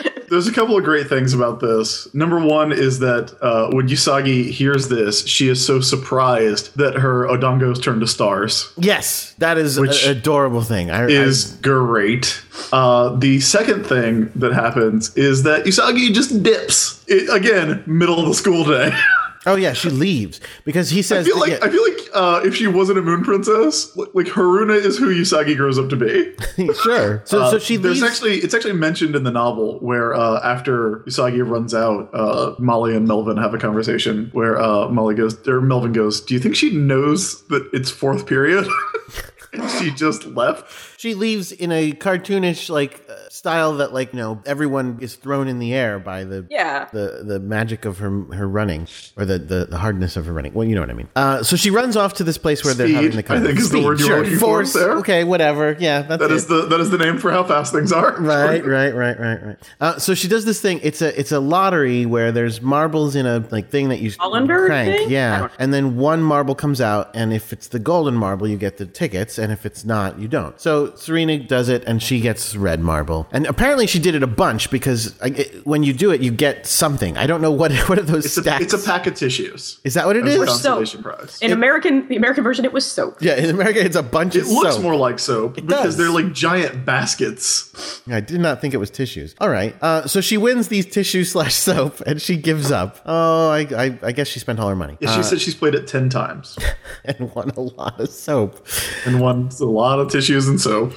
[0.31, 2.13] There's a couple of great things about this.
[2.15, 7.27] Number one is that uh, when Usagi hears this, she is so surprised that her
[7.27, 8.73] Odangos turn to stars.
[8.79, 10.91] yes, that is Which an adorable thing.
[10.91, 12.41] I, I- is great.
[12.73, 17.05] Uh, the second thing that happens is that Usagi just dips.
[17.09, 18.93] It, again, middle of the school day.
[19.47, 21.27] Oh yeah, she leaves because he I says.
[21.27, 24.75] feel like yeah, I feel like uh, if she wasn't a moon princess, like Haruna
[24.75, 26.33] is who Usagi grows up to be.
[26.83, 27.21] sure.
[27.27, 28.11] So Uh, so she there's leaves.
[28.11, 32.97] actually it's actually mentioned in the novel where uh, after Usagi runs out, uh, Molly
[32.97, 36.57] and Melvin have a conversation where uh, Molly goes or Melvin goes, "Do you think
[36.57, 38.67] she knows that it's fourth period?"
[39.79, 40.99] she just left.
[41.01, 45.59] she leaves in a cartoonish like style that like you know everyone is thrown in
[45.59, 46.89] the air by the yeah.
[46.93, 50.53] the the magic of her her running or the the, the hardness of her running.
[50.55, 51.09] Well, you know what I mean.
[51.17, 53.57] Uh, so she runs off to this place where they're having the kind of thing.
[53.57, 54.19] I think is the word you're sure.
[54.23, 54.73] looking for Force.
[54.73, 54.93] there.
[54.99, 55.77] Okay, whatever.
[55.79, 56.35] Yeah, that's That it.
[56.35, 58.15] is the that is the name for how fast things are.
[58.25, 59.57] Right, right, right, right, right.
[59.81, 60.81] Uh, so she does this thing.
[60.83, 64.67] It's a it's a lottery where there's marbles in a like thing that you Colander
[64.67, 65.11] crank, thing?
[65.11, 65.49] Yeah.
[65.59, 68.87] And then one marble comes out, and if it's the golden marble, you get the
[68.87, 70.59] tickets, and if it's not, you don't.
[70.61, 73.04] So Serena does it, and she gets red marble.
[73.33, 76.31] And apparently, she did it a bunch because I, it, when you do it, you
[76.31, 77.17] get something.
[77.17, 79.81] I don't know what what are those It's a, it's a pack of tissues.
[79.85, 80.41] is that what it is?
[80.41, 80.95] As a is?
[80.95, 81.39] prize.
[81.43, 83.19] In American, the American version, it was soap.
[83.21, 84.51] yeah, in America, it's a bunch of tsunes.
[84.51, 84.83] It looks soap.
[84.83, 85.97] more like soap because does.
[85.97, 87.71] they're like giant baskets.
[88.11, 89.35] I did not think it was tissues.
[89.41, 89.75] All right.
[89.83, 93.01] Uh, so she wins these tissues slash soap, and she gives up.
[93.07, 95.75] Oh, I, I, I guess she spent all her money Yeah, she said she's played
[95.75, 96.59] it ten times
[97.05, 98.67] and won a lot of soap.
[99.07, 100.93] and won a lot of tissues and soap.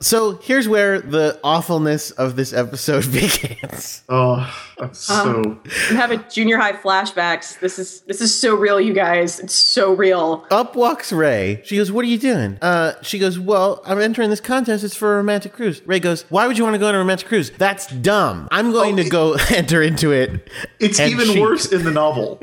[0.00, 4.02] So here's where the awfulness of this episode begins.
[4.08, 4.46] Oh,
[4.80, 5.58] I'm so
[5.90, 7.58] I'm having junior high flashbacks.
[7.60, 9.40] This is this is so real, you guys.
[9.40, 10.46] It's so real.
[10.50, 11.60] Up walks Ray.
[11.64, 14.84] She goes, "What are you doing?" Uh, she goes, "Well, I'm entering this contest.
[14.84, 16.98] It's for a romantic cruise." Ray goes, "Why would you want to go on a
[16.98, 17.50] romantic cruise?
[17.58, 18.48] That's dumb.
[18.50, 21.90] I'm going Oh, to it- go enter into it." It's even cheat." worse in the
[21.90, 22.40] novel.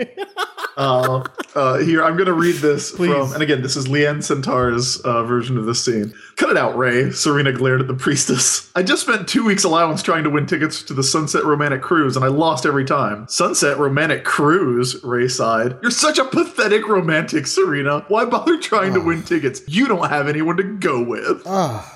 [0.78, 1.24] Uh,
[1.56, 5.24] uh, here, I'm going to read this from, and again, this is Lianne Sentar's uh,
[5.24, 6.14] version of this scene.
[6.36, 7.12] Cut it out, Ray.
[7.12, 8.70] Serena glared at the priestess.
[8.76, 12.18] I just spent two weeks' allowance trying to win tickets to the Sunset Romantic Cruise,
[12.18, 13.28] and I lost every time.
[13.28, 15.78] Sunset Romantic Cruise, Ray sighed.
[15.84, 18.00] You're such a pathetic romantic, Serena.
[18.08, 19.04] Why bother trying to ah.
[19.04, 19.62] win tickets?
[19.68, 21.44] You don't have anyone to go with.
[21.46, 21.92] Ah.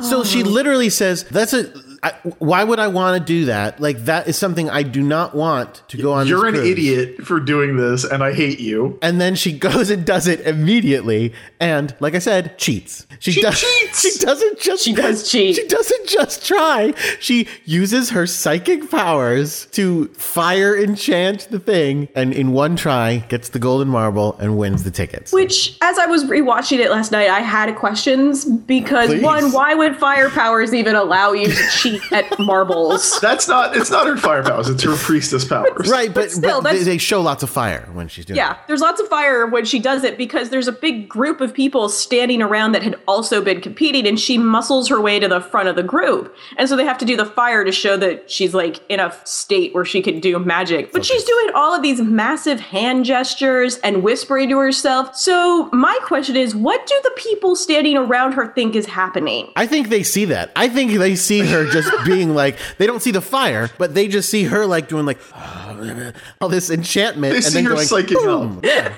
[0.00, 1.72] So she literally says, "That's a.
[2.06, 3.80] I, why would I want to do that?
[3.80, 6.26] Like that is something I do not want to go on.
[6.26, 8.98] You're this an cruise." idiot for doing this, and I hate you.
[9.02, 13.06] And then she goes and does it immediately, and like I said, cheats.
[13.18, 14.00] She, She does, cheats!
[14.02, 14.84] She doesn't just.
[14.84, 15.56] She does cheat.
[15.56, 16.92] She doesn't just try.
[17.18, 23.48] She uses her psychic powers to fire enchant the thing, and in one try gets
[23.48, 25.32] the golden marble and wins the tickets.
[25.32, 29.22] Which, as I was rewatching it last night, I had questions because Please.
[29.22, 33.18] one, why would fire powers even allow you to cheat at marbles?
[33.20, 33.76] That's not.
[33.76, 34.68] It's not her fire powers.
[34.68, 35.88] It's her priestess powers.
[35.90, 38.36] Right, but, still, but they, that's- they show lots of fire when she's doing.
[38.36, 38.40] it.
[38.40, 41.52] Yeah, there's lots of fire when she does it because there's a big group of
[41.54, 45.40] people standing around that had also been competing, and she muscles her way to the
[45.40, 46.34] front of the group.
[46.56, 49.14] And so they have to do the fire to show that she's like in a
[49.24, 50.92] state where she can do magic.
[50.92, 55.16] But she's doing all of these massive hand gestures and whispering to herself.
[55.16, 59.50] So my question is, what do the people standing around her think is happening?
[59.56, 60.52] I think they see that.
[60.56, 64.08] I think they see her just being like they don't see the fire, but they
[64.08, 65.18] just see her like doing like
[66.40, 67.32] all this enchantment.
[67.32, 68.60] They and see then her going, psychic boom.
[68.62, 68.94] Yeah,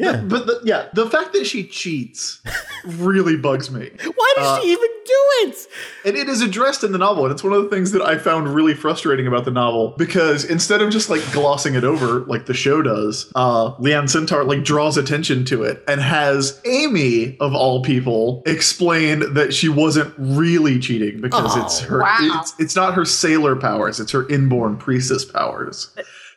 [0.00, 0.16] yeah.
[0.22, 2.40] But the, yeah, the fact that she cheats
[2.84, 3.90] really bugs me.
[4.14, 5.66] Why does Uh, she even do it?
[6.04, 8.16] And it is addressed in the novel, and it's one of the things that I
[8.18, 12.46] found really frustrating about the novel because instead of just like glossing it over like
[12.46, 17.54] the show does, uh, Lianne Sentar like draws attention to it and has Amy of
[17.54, 22.00] all people explain that she wasn't really cheating because Oh, it's her.
[22.00, 22.16] wow.
[22.40, 25.90] It's it's not her sailor powers; it's her inborn priestess powers.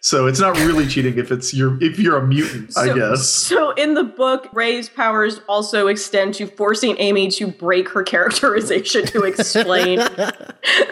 [0.06, 3.26] So it's not really cheating if it's your if you're a mutant, I guess.
[3.26, 9.06] So in the book, Ray's powers also extend to forcing Amy to break her characterization
[9.08, 10.02] to explain.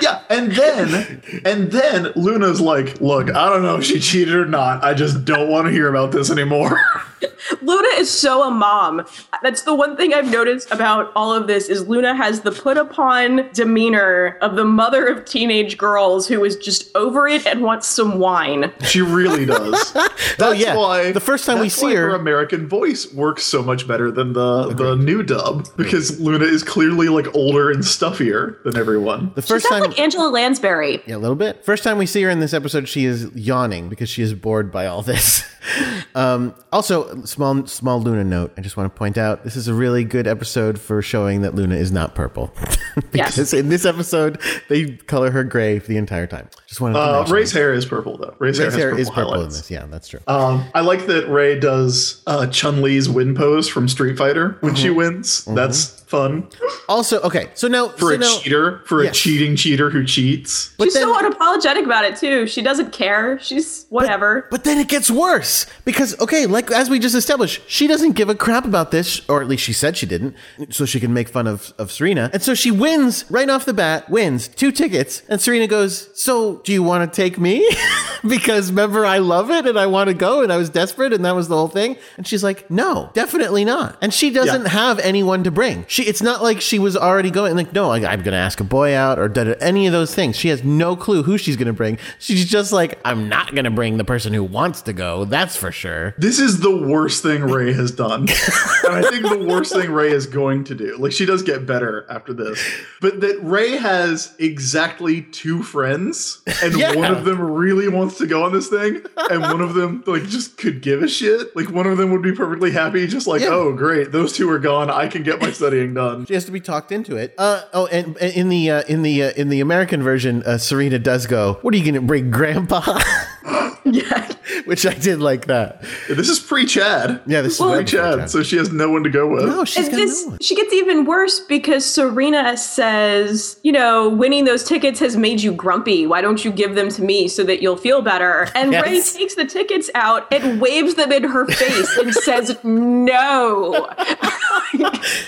[0.01, 4.45] Yeah, and then and then Luna's like, "Look, I don't know if she cheated or
[4.45, 4.83] not.
[4.83, 6.77] I just don't want to hear about this anymore."
[7.61, 9.05] Luna is so a mom.
[9.41, 12.77] That's the one thing I've noticed about all of this is Luna has the put
[12.77, 17.87] upon demeanor of the mother of teenage girls who is just over it and wants
[17.87, 18.71] some wine.
[18.83, 19.93] she really does.
[20.33, 20.75] Oh, that's Oh, yeah.
[20.75, 24.33] why The first time we see why her- American voice works so much better than
[24.33, 29.31] the the new dub because Luna is clearly like older and stuffier than everyone.
[29.35, 31.01] The first sounds time, like Angela Lansbury.
[31.05, 31.63] yeah, a little bit.
[31.65, 34.71] First time we see her in this episode, she is yawning because she is bored
[34.71, 35.43] by all this.
[36.15, 38.53] um, also, small small Luna note.
[38.57, 41.55] I just want to point out this is a really good episode for showing that
[41.55, 42.53] Luna is not purple
[43.11, 43.53] because Yes.
[43.53, 46.49] in this episode they color her gray for the entire time.
[46.67, 48.35] Just wanted to Uh, mention Ray's hair is purple though.
[48.39, 49.69] Ray's, Ray's hair, hair has is purple in this.
[49.69, 50.19] Yeah, that's true.
[50.27, 54.73] Um, I like that Ray does uh, Chun Li's win pose from Street Fighter when
[54.73, 54.81] Mm-hmm.
[54.81, 55.45] she wins.
[55.45, 56.47] That's fun
[56.87, 59.15] also, okay, so now for so a now, cheater, for Yes.
[59.15, 60.73] a cheating cheater who cheats.
[60.77, 62.45] But She's then- so unapologetic about it too.
[62.47, 63.39] She doesn't care.
[63.41, 64.45] She's whatever.
[64.51, 68.29] But then it gets worse because okay, like as we just established, she doesn't give
[68.29, 70.35] a crap about this, or at least she said she didn't,
[70.69, 72.29] so she can make fun of, of Serena.
[72.33, 76.57] And so she wins right off the bat, wins two tickets, and Serena goes, So
[76.65, 77.67] do you want to take me?
[78.27, 81.23] because remember I love it and I want to go and I was desperate and
[81.25, 81.95] that was the whole thing.
[82.17, 83.97] And she's like, No, definitely not.
[84.01, 84.69] And she doesn't Yeah.
[84.69, 85.85] have anyone to bring.
[85.87, 88.95] She it's not like she was already going like, no, I'm gonna ask a boy
[88.95, 90.35] out or da- da- any of those things.
[90.35, 91.97] She has no clue who she's gonna bring.
[92.19, 95.25] She's just like, I'm not gonna bring the person who wants to go.
[95.25, 96.13] That's for sure.
[96.17, 98.21] This is the worst thing Ray has done.
[98.83, 100.95] and I think the worst thing Ray is going to do.
[100.97, 102.61] Like she does get better after this.
[103.01, 106.95] But that Ray has exactly two friends and Yeah.
[106.95, 110.23] one of them really wants to go on this thing and one of them like
[110.23, 111.55] just could give a shit.
[111.55, 113.49] Like one of them would be perfectly happy just like, Yeah.
[113.49, 114.11] "Oh, great.
[114.11, 114.89] Those two are gone.
[114.89, 117.33] I can get my studying done." She has to be talked into it.
[117.37, 120.57] Uh, oh, and, and in the uh, in the uh, in the American version, uh,
[120.57, 121.59] Serena does go.
[121.61, 122.99] What are you gonna bring, Grandpa?
[123.85, 124.30] yeah.
[124.65, 125.81] Which I did like that.
[126.07, 127.21] This is pre-Chad.
[127.25, 129.45] Yeah, this is Well, very Pre-Chad, so she has no one to go with.
[129.45, 130.39] no, she's And got this, no one.
[130.41, 135.51] she gets even worse because Serena says, you know, winning those tickets has made you
[135.51, 136.05] grumpy.
[136.07, 138.47] Why don't you give them to me so that you'll feel better?
[138.55, 139.13] And Ray Yes.
[139.15, 143.89] takes the tickets out and waves them in her face and says, no.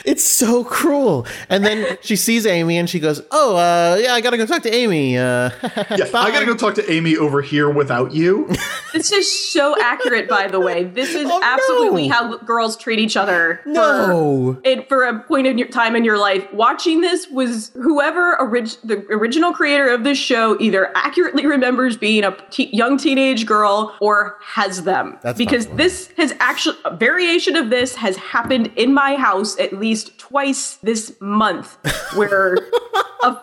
[0.05, 1.25] It's so cruel.
[1.49, 4.61] And then she sees Amy and she goes, "Oh, uh, yeah, I gotta go talk
[4.63, 5.49] to Amy." Uh,
[5.97, 8.47] Yeah, I gotta go talk to Amy over here without you.
[8.93, 10.83] It's just is so accurate, by the way.
[10.85, 12.13] This is Oh, absolutely no.
[12.13, 13.59] how girls treat each other.
[13.63, 14.61] For, No.
[14.65, 18.77] and for a point in your time in your life, watching this was whoever orig-
[18.83, 23.95] the original creator of this show either accurately remembers being a te- young teenage girl
[23.99, 25.17] or has them.
[25.21, 29.73] That's because this has actually a variation of this has happened in my house at
[29.73, 31.77] least twice this month,
[32.15, 32.57] where
[33.23, 33.37] a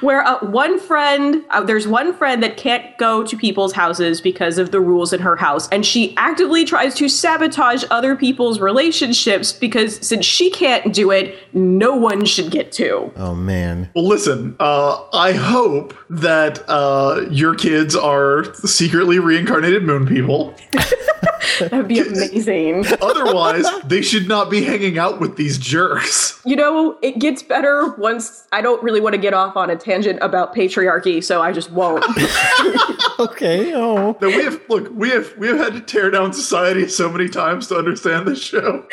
[0.00, 4.58] where uh, one friend uh, there's one friend that can't go to people's houses because
[4.58, 9.52] of the rules in her house and she actively tries to sabotage other people's relationships
[9.52, 13.90] because since she can't do it no one should get to Oh man.
[13.94, 20.54] Well, listen, uh, I hope that uh, your kids are secretly reincarnated moon people.
[21.60, 26.40] that would be amazing Otherwise, they should not be hanging out with these jerks.
[26.44, 29.76] you know it gets better once i don't really want to get off on a
[29.76, 32.04] tangent about patriarchy so i just won't
[33.26, 33.72] Okay.
[33.74, 34.16] Oh.
[34.20, 37.28] Now we have look, we have we have had to tear down society so many
[37.28, 38.86] times to understand this show.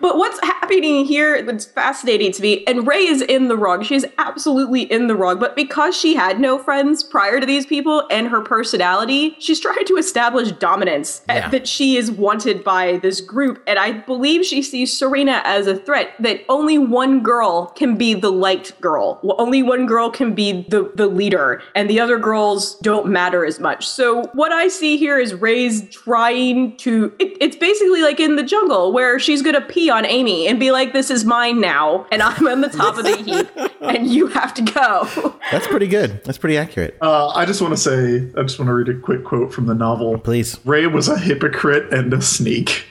[0.00, 3.82] But what's happening here that's fascinating to me, and Ray is in the wrong.
[3.82, 5.38] She's absolutely in the wrong.
[5.38, 9.84] But because she had no friends prior to these people and her personality, she's trying
[9.86, 11.48] to establish dominance uh, Yeah.
[11.48, 13.62] that she is wanted by this group.
[13.66, 18.12] And I believe she sees Serena as a threat that only one girl can be
[18.14, 19.18] the liked girl.
[19.22, 23.44] Well, Only one girl can be the, the leader, and the other girls don't matter
[23.46, 23.86] as much.
[23.86, 27.12] So what I see here is Ray's trying to.
[27.18, 30.70] It, it's basically like in the jungle where she's gonna pee on Amy and be
[30.70, 33.48] like, "This is mine now, and I'm on the top of the heap,
[33.80, 36.22] and you have to go." That's pretty good.
[36.24, 36.96] That's pretty accurate.
[37.00, 39.66] Uh, I just want to say, I just want to read a quick quote from
[39.66, 40.18] the novel.
[40.18, 40.58] Please.
[40.64, 42.86] Ray was a hypocrite and a sneak.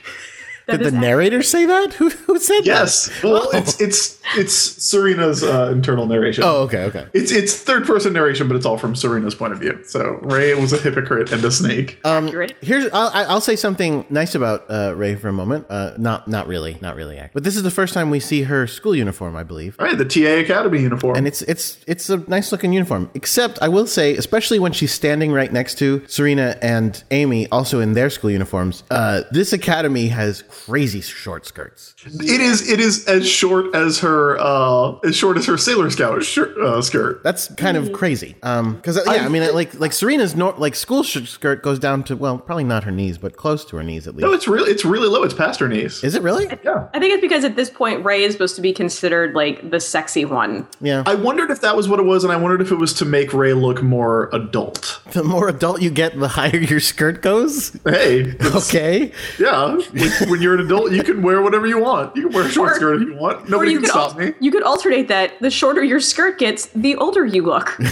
[0.68, 1.94] Did the is- narrator say that?
[1.94, 2.66] Who, who said that?
[2.66, 3.10] Yes.
[3.22, 6.44] Well, it's it's it's Serena's uh, internal narration.
[6.44, 7.06] Oh, okay, okay.
[7.12, 9.80] It's it's third person narration, but it's all from Serena's point of view.
[9.84, 11.98] So Ray was a hypocrite and a snake.
[12.04, 12.56] Accurate.
[12.60, 15.66] Here's I'll, I- I'll say something nice about uh, Ray for a moment.
[15.68, 17.16] Uh, not not really, not really.
[17.32, 19.76] But this is the first time we see her school uniform, I believe.
[19.78, 21.16] Right, the TA Academy uniform.
[21.16, 23.10] And it's it's it's a nice looking uniform.
[23.14, 27.80] Except I will say, especially when she's standing right next to Serena and Amy, also
[27.80, 28.82] in their school uniforms.
[28.90, 31.94] Uh, this academy has crazy short skirts.
[32.04, 36.22] it is it is as short as her uh as short as her Sailor Scout
[36.22, 37.22] shir- uh, skirt.
[37.22, 38.36] That's kind of crazy.
[38.42, 42.04] Um, because yeah, I, mean, like like Serena's nor- like school sh- skirt goes down
[42.04, 44.26] to well, probably not her knees, but close to her knees at least.
[44.26, 45.22] No, it's really it's really low.
[45.22, 46.02] It's past her knees.
[46.04, 46.46] Is it really?
[46.64, 46.88] yeah.
[46.94, 49.80] I think it's because at this point Ray is supposed to be considered like the
[49.80, 50.66] sexy one.
[50.80, 51.02] Yeah.
[51.06, 53.04] I wondered if that was what it was, and I wondered if it was to
[53.04, 55.00] make Ray look more adult.
[55.12, 57.76] the more adult you get, the higher your skirt goes.
[57.84, 59.12] Hey, Okay.
[59.38, 59.76] yeah.
[59.76, 62.14] When, when you're an adult, you can wear whatever you want.
[62.14, 63.48] You can wear a short Or- skirt if you want.
[63.48, 64.32] Nobody you can stop al- me.
[64.40, 65.32] you could alternate that.
[65.40, 67.76] The shorter your skirt gets, the older you look.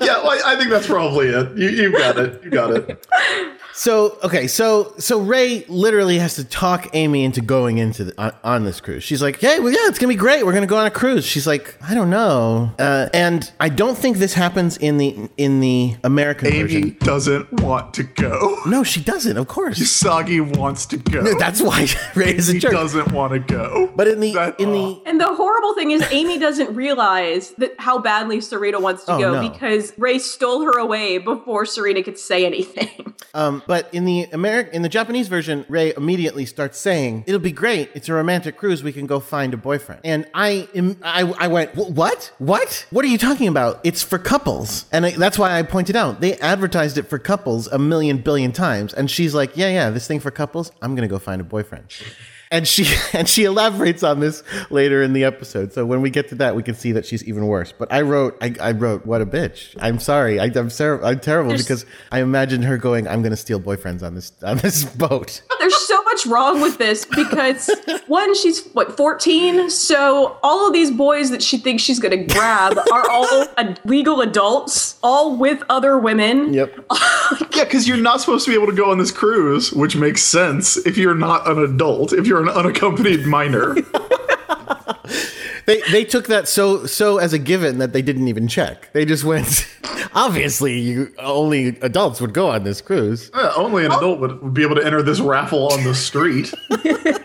[0.00, 1.56] Yeah, well, I, I think that's probably it.
[1.56, 2.42] You, you got it.
[2.42, 3.06] You got it.
[3.78, 8.32] So okay, so so Ray literally has to talk Amy into going into the, on,
[8.42, 9.04] on this cruise.
[9.04, 10.44] She's like, "Hey, well, yeah, it's gonna be great.
[10.44, 13.96] We're gonna go on a cruise." She's like, "I don't know," uh, and I don't
[13.96, 16.82] think this happens in the in the American Amy version.
[16.82, 18.58] Amy doesn't want to go.
[18.66, 19.36] No, she doesn't.
[19.36, 21.22] Of course, Sagi wants to go.
[21.38, 22.72] that's why Ray is a he jerk.
[22.72, 23.92] doesn't want to go.
[23.94, 27.76] But in the That- in the And the horrible thing is, Amy doesn't realize that
[27.78, 29.48] how badly Serena wants to Oh, go no.
[29.48, 33.14] because Ray stole her away before Serena could say anything.
[33.34, 37.52] Um, but in the American, in the Japanese version, Ray immediately starts saying, "It'll be
[37.52, 37.90] great.
[37.94, 38.82] It's a romantic cruise.
[38.82, 40.66] We can go find a boyfriend." And I,
[41.02, 42.32] I, I went, "What?
[42.38, 42.86] What?
[42.88, 43.80] What are you talking about?
[43.84, 47.68] It's for couples." And I, that's why I pointed out they advertised it for couples
[47.68, 48.94] a million billion times.
[48.94, 50.72] And she's like, "Yeah, yeah, this thing for couples.
[50.80, 51.84] I'm gonna go find a boyfriend."
[52.50, 55.72] And she and she elaborates on this later in the episode.
[55.72, 57.72] So when we get to that, we can see that she's even worse.
[57.72, 59.76] But I wrote, I, I wrote, what a bitch.
[59.80, 60.40] I'm sorry.
[60.40, 63.60] I, I'm, ser- I'm terrible There's- because I imagine her going, I'm going to steal
[63.60, 65.42] boyfriends on this on this boat.
[65.58, 67.70] There's so much wrong with this because
[68.06, 72.78] one, she's what 14, so all of these boys that she thinks she's gonna grab
[72.92, 76.52] are all ad- legal adults, all with other women.
[76.54, 76.86] Yep.
[77.54, 80.22] Yeah, because you're not supposed to be able to go on this cruise, which makes
[80.22, 83.76] sense if you're not an adult, if you're an unaccompanied minor.
[85.68, 88.90] They they took that so so as a given that they didn't even check.
[88.94, 89.68] They just went.
[90.14, 93.30] Obviously, you only adults would go on this cruise.
[93.34, 96.54] Uh, only an adult would, would be able to enter this raffle on the street.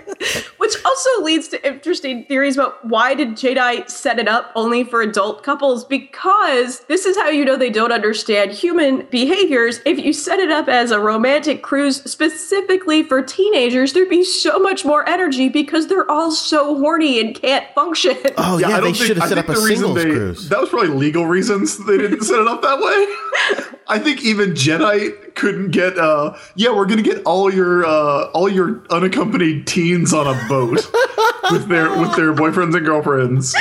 [1.23, 5.01] Which also leads to interesting theories about why did Jadeite set it up only for
[5.01, 5.85] adult couples?
[5.85, 9.79] Because this is how you know they don't understand human behaviors.
[9.85, 14.59] If you set it up as a romantic cruise specifically for teenagers, there'd be so
[14.59, 18.17] much more energy because they're all so horny and can't function.
[18.37, 20.03] Oh yeah, I they don't should have I set up think a the reason singles
[20.03, 20.49] they- cruise.
[20.49, 23.69] That was probably legal reasons they didn't set it up that way.
[23.87, 25.97] I think even Jadeite couldn't get.
[25.97, 30.85] uh Yeah, we're gonna get all your uh all your unaccompanied teens on a boat
[31.51, 33.55] with their with their boyfriends and girlfriends.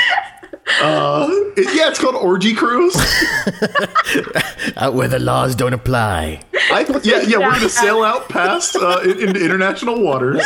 [0.80, 2.94] Uh, it- yeah, it's called Orgy Cruise.
[4.76, 6.40] Out where the laws don't apply.
[6.70, 10.44] I, yeah, yeah, we're gonna sail out past uh, in- into international waters.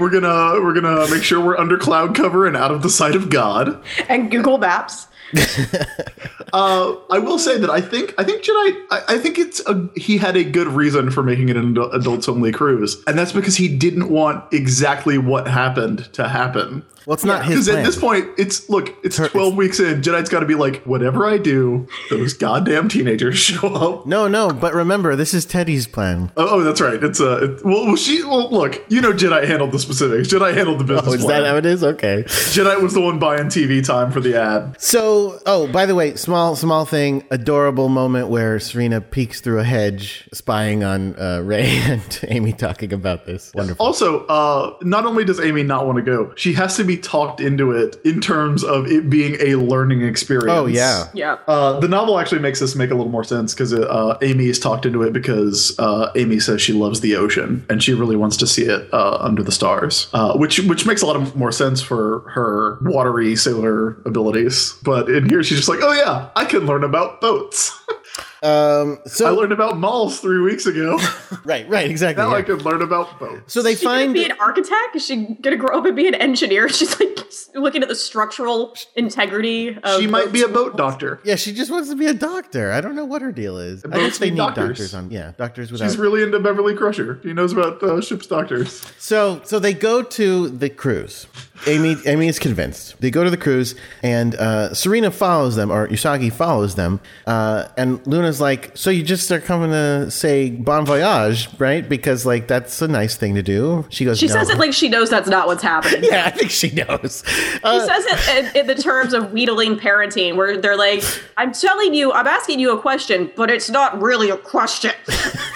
[0.00, 3.16] We're gonna we're gonna make sure we're under cloud cover and out of the sight
[3.16, 3.82] of God.
[4.08, 5.08] And Google Maps.
[6.54, 9.88] Uh, I will say that I think I think Jadeite I, I think it's a,
[9.96, 13.56] he had a good reason for making it an adults only cruise, and that's because
[13.56, 16.84] he didn't want exactly what happened to happen.
[17.06, 20.00] Well, it's not his Because at this point, it's look, it's her- twelve weeks in.
[20.00, 24.06] Jadeite's got to be like, whatever I do, those goddamn teenagers show up.
[24.06, 26.32] no, no, but remember, this is Tetis plan.
[26.36, 27.02] Oh, oh, that's right.
[27.02, 30.28] It's uh, it, well, well, she well, look, you know, Jadeite handled the specifics.
[30.28, 31.08] Jadeite handled the business.
[31.08, 31.42] Oh, is plan.
[31.42, 31.84] that how it is?
[31.84, 32.24] Okay.
[32.26, 34.80] Jadeite was the one buying TV time for the ad.
[34.80, 39.64] So, oh, by the way, small, small thing, adorable moment where Serena peeks through a
[39.64, 43.52] hedge, spying on uh, Ray and Amy talking about this.
[43.54, 43.84] Wonderful.
[43.84, 47.40] Also, uh, not only does Amy not want to go, she has to be talked
[47.40, 50.50] into it in terms of it being a learning experience.
[50.50, 51.08] Oh, yeah.
[51.14, 51.38] Yeah.
[51.46, 54.58] Uh, the novel actually makes this make a little more sense because uh, Amy is
[54.58, 58.36] talked into it because uh, Amy says she loves the ocean and she really wants
[58.38, 61.52] to see it uh, under the stars, uh, which which makes a lot of more
[61.52, 64.74] sense for her watery sailor abilities.
[64.82, 67.78] But in here, she's just like, oh yeah, I can learn about boats.
[68.44, 70.98] Um, I learned about malls three weeks ago.
[71.44, 72.22] right, right, exactly.
[72.22, 72.36] now yeah.
[72.36, 73.54] I can learn about boats.
[73.54, 74.94] So they Is she find be an architect?
[74.94, 76.68] Is she gonna grow up and be an engineer?
[76.74, 77.18] She's like
[77.54, 79.78] looking at the structural integrity.
[79.82, 81.20] Of She might be a boat doctor.
[81.24, 82.70] yeah, she just wants to be a doctor.
[82.70, 83.82] I don't know what her deal is.
[83.82, 84.66] I guess they need need doctors.
[84.78, 84.94] doctors.
[84.94, 85.10] on.
[85.10, 85.86] Yeah, doctors without.
[85.86, 87.20] She's really into Beverly Crusher.
[87.22, 88.84] He knows about uh, ship's doctors.
[88.98, 91.26] So so they go to the cruise.
[91.66, 93.00] Amy Amy is convinced.
[93.00, 97.00] They go to the cruise, and uh, Serena follows them, or Usagi follows them.
[97.26, 101.88] Uh, and Luna's like, "So you just are coming to say bon voyage, right?
[101.88, 104.72] Because like that's a nice thing to do." She goes, She "No." says it like
[104.72, 106.02] she knows that's not what's happening.
[106.10, 107.22] "Yeah, I think she knows."
[107.62, 111.02] Uh, She says it in, in the terms of wheedling parenting, where they're like,
[111.36, 114.92] "I'm telling you, I'm asking you a question, but it's not really a question."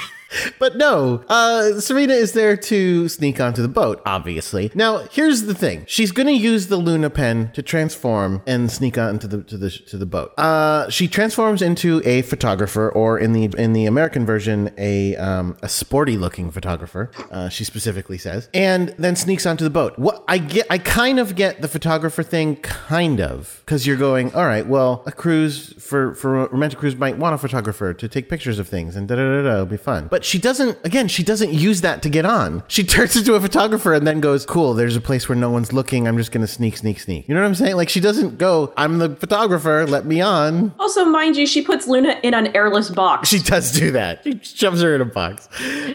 [0.58, 4.70] But no, uh, Serena is there to sneak onto the boat, obviously.
[4.74, 5.84] Now, here's the thing.
[5.86, 9.70] She's going to use the Luna pen to transform and sneak onto the to the
[9.70, 10.32] to the boat.
[10.38, 15.56] Uh, she transforms into a photographer, or in the in the American version, a um,
[15.62, 17.10] a sporty looking photographer.
[17.30, 19.98] Uh, she specifically says, and then sneaks onto the boat.
[19.98, 24.34] What I get, I kind of get the photographer thing, kind of, because you're going,
[24.34, 28.28] all right, well, a cruise for for romantic cruise might want a photographer to take
[28.28, 30.08] pictures of things, and da da da da, it'll be fun.
[30.08, 30.78] But she doesn't.
[30.84, 32.62] Again, she doesn't use that to get on.
[32.68, 34.74] She turns into a photographer and then goes, cool.
[34.74, 36.06] There's a place where no one's looking.
[36.08, 37.28] I'm just gonna sneak, sneak, sneak.
[37.28, 37.76] You know what I'm saying?
[37.76, 38.72] Like she doesn't go.
[38.76, 39.86] I'm the photographer.
[39.86, 40.72] Let me on.
[40.78, 43.28] also, mind you, she puts Luna in an airless box.
[43.28, 44.22] She does do that.
[44.24, 45.48] She shoves her in a box,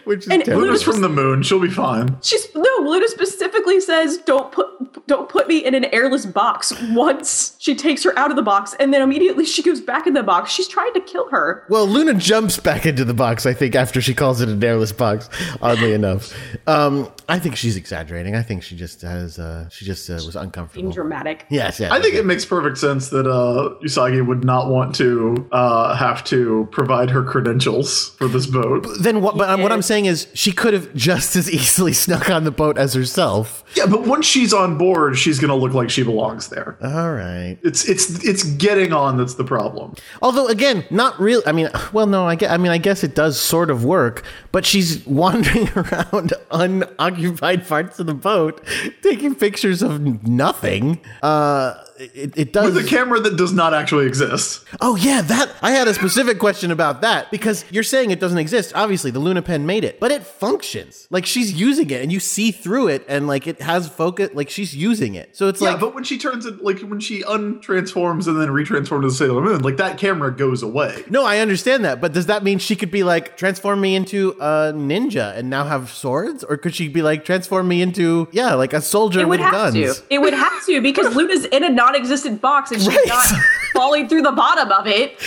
[0.05, 0.65] which is And terrible.
[0.65, 1.43] Luna's from the moon.
[1.43, 2.17] She'll be fine.
[2.21, 2.69] She's no.
[2.81, 4.67] Luna specifically says, "Don't put,
[5.07, 8.75] don't put me in an airless box." Once she takes her out of the box,
[8.79, 10.51] and then immediately she goes back in the box.
[10.51, 11.65] She's trying to kill her.
[11.69, 14.91] Well, Luna jumps back into the box, I think, after she calls it an airless
[14.91, 15.29] box,
[15.61, 16.33] oddly enough.
[16.67, 18.35] Um, I think she's exaggerating.
[18.35, 20.91] I think she just has, uh, she just uh, was Being uncomfortable.
[20.91, 21.45] dramatic.
[21.49, 21.91] Yes, yes.
[21.91, 26.23] I think it makes perfect sense that uh, Usagi would not want to uh, have
[26.25, 28.85] to provide her credentials for this boat.
[28.99, 32.43] Then what, but what I'm saying is she could have just as easily snuck on
[32.43, 33.63] the boat as herself.
[33.75, 36.77] Yeah, but once she's on board, she's going to look like she belongs there.
[36.83, 37.57] All right.
[37.63, 39.95] It's it's it's getting on that's the problem.
[40.21, 41.41] Although again, not real.
[41.45, 42.27] I mean, well, no.
[42.27, 44.02] I guess, I mean, I guess it does sort of work.
[44.51, 48.65] But she's wandering around unoccupied parts of the boat,
[49.01, 51.01] taking pictures of nothing.
[51.21, 52.73] Uh, it, it does.
[52.73, 54.63] With a camera that does not actually exist.
[54.81, 58.37] Oh yeah, that I had a specific question about that because you're saying it doesn't
[58.37, 58.71] exist.
[58.75, 61.07] Obviously, the Luna Pen made it, but it functions.
[61.09, 64.29] Like she's using it, and you see through it, and like it has focus.
[64.33, 66.79] Like she's using it, so it's like Yeah, like but when she turns it, like
[66.81, 71.03] when she untransforms and then retransforms to the Sailor Moon, like that camera goes away.
[71.09, 74.31] no, I understand that, but does that mean she could be like transform me into
[74.39, 78.53] a ninja and now have swords, or could she be like transform me into yeah,
[78.55, 79.73] like a soldier It would with have guns?
[79.99, 80.03] to.
[80.09, 83.07] It would have to because Luna's in a non-existent box and she's Right.
[83.07, 83.25] not
[83.73, 85.17] falling through the bottom of it.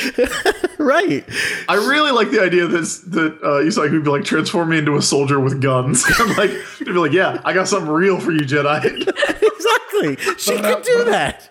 [0.79, 1.25] Right.
[1.69, 4.97] I really like the idea that that uh, Usagi would be like transform me into
[4.97, 6.05] a soldier with guns.
[6.19, 9.05] I'm like, to be like, yeah, I got something real for you, Jadeite.
[10.03, 10.35] exactly.
[10.39, 11.49] She could do that.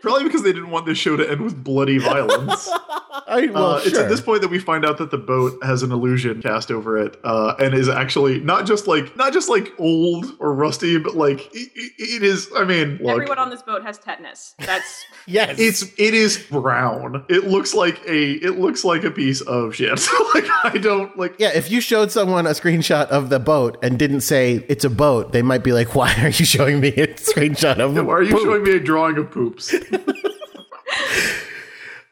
[0.00, 2.68] Probably because they didn't want this show to end with bloody violence.
[3.26, 5.82] I, well, Uh, It's at this point that we find out that the boat has
[5.82, 9.72] an illusion cast over it, uh, and is actually not just like not just like
[9.78, 12.48] old or rusty, but like it, it- it is.
[12.56, 14.54] I mean, look, Everyone on this boat has tetanus.
[14.58, 17.24] That's yes, it's it is brown.
[17.28, 19.90] It looks like a it looks like a piece of shit.
[20.34, 21.36] like I don't like.
[21.38, 21.50] yeah.
[21.54, 25.32] If you showed someone a screenshot of the boat and didn't say it's a boat,
[25.32, 28.34] they might be like, "Why are you showing me a screenshot of Why are you
[28.34, 29.74] poop?" showing me a drawing of poops?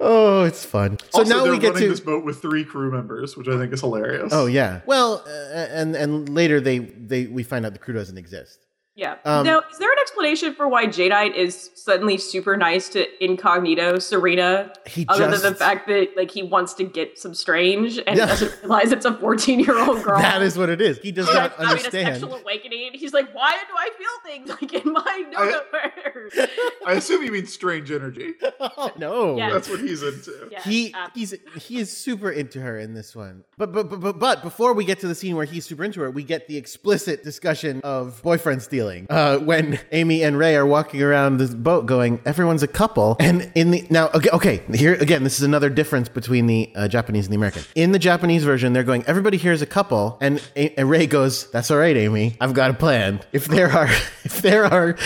[0.04, 0.98] Oh, it's fun.
[1.10, 3.56] So also, now they're we get to this boat with three crew members, which I
[3.56, 4.32] think is hilarious.
[4.32, 4.80] Oh yeah.
[4.84, 8.61] Well, uh, and and later they they we find out the crew doesn't exist.
[8.94, 9.16] Yeah.
[9.24, 13.98] Um, now, is there an explanation for why Jadeite is suddenly super nice to incognito
[13.98, 14.72] Serena?
[14.86, 18.16] He other just than the fact that like he wants to get some strange and
[18.18, 18.26] Yeah.
[18.26, 20.18] doesn't realize it's a 14 year old girl.
[20.18, 20.98] that is what it is.
[20.98, 22.90] He does He's not like having a sexual awakening.
[22.94, 26.48] He's like, why do I feel things like in my nowhere?
[26.86, 28.34] I assume you mean strange energy.
[28.60, 29.36] oh no.
[29.38, 29.50] Yeah.
[29.50, 30.48] That's what he's into.
[30.50, 31.50] Yes, He absolutely.
[31.58, 33.44] he's he is super into her in this one.
[33.56, 36.00] But but, but but but before we get to the scene where he's super into
[36.00, 38.81] her, we get the explicit discussion of boyfriend stealing.
[39.08, 43.50] Uh, when Amy and Ray are walking around this boat, going, "Everyone's a couple." And
[43.54, 47.26] in the now, okay, okay, here again, this is another difference between the uh, Japanese
[47.26, 47.62] and the American.
[47.74, 51.50] In the Japanese version, they're going, "Everybody here is a couple," and, and Ray goes,
[51.50, 52.36] "That's all right, Amy.
[52.40, 53.20] I've got a plan.
[53.32, 53.86] If there are
[54.24, 54.96] if there are."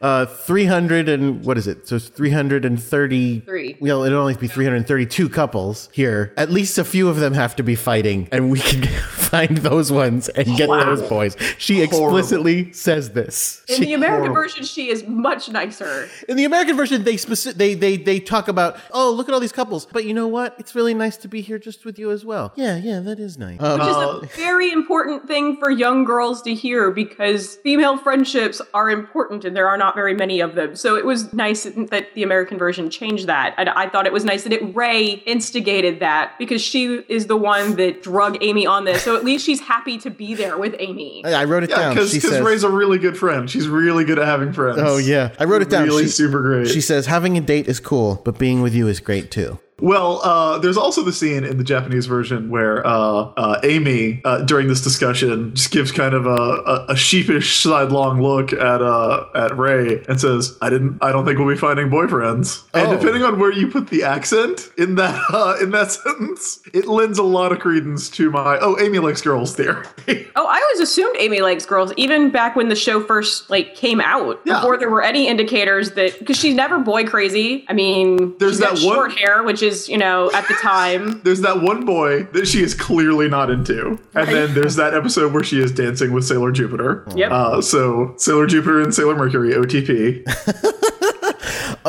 [0.00, 1.88] Uh, 300 and what is it?
[1.88, 3.40] So it's 330.
[3.40, 3.76] Three.
[3.80, 6.32] Well, it'll only be 332 couples here.
[6.36, 8.82] At least a few of them have to be fighting, and we can
[9.28, 11.36] find those ones and get those boys.
[11.58, 13.62] She explicitly says this.
[13.68, 14.42] In She- the American horrible.
[14.42, 16.08] version, she is much nicer.
[16.28, 19.40] in the American version, they speci- they they they talk about, oh, look at all
[19.40, 20.54] these couples, but you know what?
[20.58, 22.52] It's really nice to be here just with you as well.
[22.56, 23.60] Yeah, yeah, that is nice.
[23.60, 27.96] Um, Which is Uh, a very important thing for young girls to hear because female
[27.98, 30.74] friendships are important and there are not very many of them.
[30.76, 33.54] So it was nice that the American version changed that.
[33.58, 37.36] And I thought it was nice that it Ray instigated that because she is the
[37.36, 39.02] one that drug Amy on this.
[39.02, 41.22] So at least she's happy to be there with Amy.
[41.24, 41.94] I wrote it Yeah, down.
[41.94, 43.50] because Ray's a really good friend.
[43.50, 44.78] She's really good at having friends.
[44.80, 46.68] "Oh yeah, I wrote it down." Really She- super great.
[46.68, 50.20] She says, "Having a date is cool, but being with you is great too." Well,
[50.24, 52.90] uh, there's also the scene in the Japanese version where uh,
[53.36, 58.20] uh, Amy, uh, during this discussion, just gives kind of a, a, a sheepish sidelong
[58.20, 60.98] look at uh, at Ray and says, "I didn't.
[61.00, 62.96] I don't think we'll be finding boyfriends." And Oh.
[62.96, 67.18] depending on where you put the accent in that uh, in that sentence, it lends
[67.18, 69.84] a lot of credence to my "Oh, Amy likes girls" theory.
[70.36, 74.00] Oh, I always assumed Amy likes girls, even back when the show first like came
[74.00, 74.40] out.
[74.44, 74.54] Yeah.
[74.54, 77.64] Before there were any indicators that because she's never boy crazy.
[77.68, 80.54] I mean, There's she's got that one- short hair, which is you know at the
[80.54, 81.20] time.
[81.24, 85.32] There's that one boy that she is clearly not into, and then there's that episode
[85.32, 87.04] where she is dancing with Sailor Jupiter.
[87.14, 87.30] Yep.
[87.30, 90.24] Uh, so Sailor Jupiter and Sailor Mercury OTP.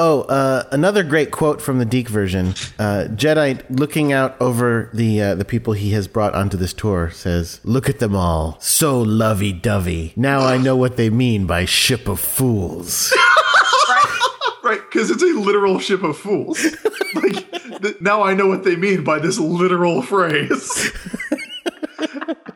[0.02, 2.50] Oh, uh, another great quote from the DiC version.
[2.78, 7.10] Uh, Jadeite, looking out over the uh, the people he has brought onto this tour,
[7.10, 10.14] says, "Look at them all, so lovey-dovey.
[10.16, 13.14] Now I know what they mean by ship of fools."
[14.70, 16.64] Right, because it's a literal ship of fools.
[17.16, 17.52] like
[17.82, 20.92] th- now, I know what they mean by this literal phrase.